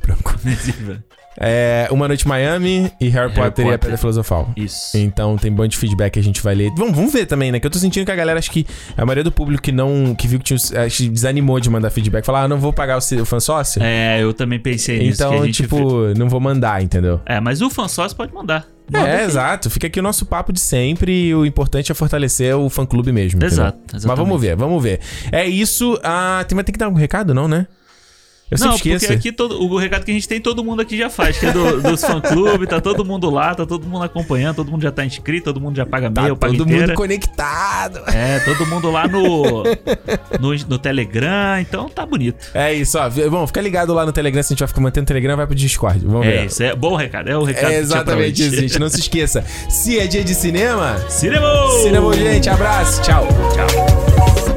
[0.04, 0.34] Branco.
[1.38, 3.78] É, Uma Noite Miami e Harry, Harry Potter, e a.
[3.78, 4.50] Pedra Filosofal.
[4.56, 4.96] Isso.
[4.96, 6.70] Então tem bom de feedback que a gente vai ler.
[6.76, 7.58] Vamos, vamos ver também, né?
[7.58, 8.66] Que eu tô sentindo que a galera, acho que
[8.96, 10.14] a maioria do público que não.
[10.14, 10.84] que viu que tinha.
[10.84, 12.24] Acho desanimou de mandar feedback.
[12.24, 13.82] Falar, ah, não vou pagar o, o sócio.
[13.82, 15.18] É, eu também pensei nisso.
[15.18, 17.20] que então, gente tipo, não vou mandar, entendeu?
[17.26, 18.66] É, mas o fansócio pode mandar.
[18.90, 19.24] Manda É, aqui.
[19.24, 19.70] exato.
[19.70, 23.12] Fica aqui o nosso papo de sempre e o importante é fortalecer o fã clube
[23.12, 23.42] mesmo.
[23.42, 25.00] Exato, Mas vamos ver, vamos ver.
[25.30, 25.98] É isso.
[26.02, 27.66] Ah, tem, mas tem que dar algum recado, não, né?
[28.60, 29.00] Eu não, esqueço.
[29.06, 31.46] porque aqui todo, o recado que a gente tem, todo mundo aqui já faz, que
[31.46, 34.90] é do- dos fã-clube, tá todo mundo lá, tá todo mundo acompanhando, todo mundo já
[34.92, 36.88] tá inscrito, todo mundo já paga Tá meio, paga todo inteira.
[36.88, 38.00] mundo conectado.
[38.08, 39.62] É, todo mundo lá no,
[40.40, 42.44] no, no Telegram, então tá bonito.
[42.54, 43.08] É isso, ó.
[43.30, 44.42] Bom, fica ligado lá no Telegram.
[44.42, 46.04] Se a gente vai ficar mantendo o Telegram, vai pro Discord.
[46.04, 46.36] Vamos ver.
[46.38, 48.78] É isso, é bom recado, é o recado É exatamente isso, gente.
[48.78, 49.42] Não se esqueça.
[49.68, 51.48] Se é dia de cinema, Cinema!
[51.82, 52.48] cinema, gente.
[52.50, 53.00] Abraço.
[53.02, 53.26] Tchau.
[53.54, 54.51] Tchau.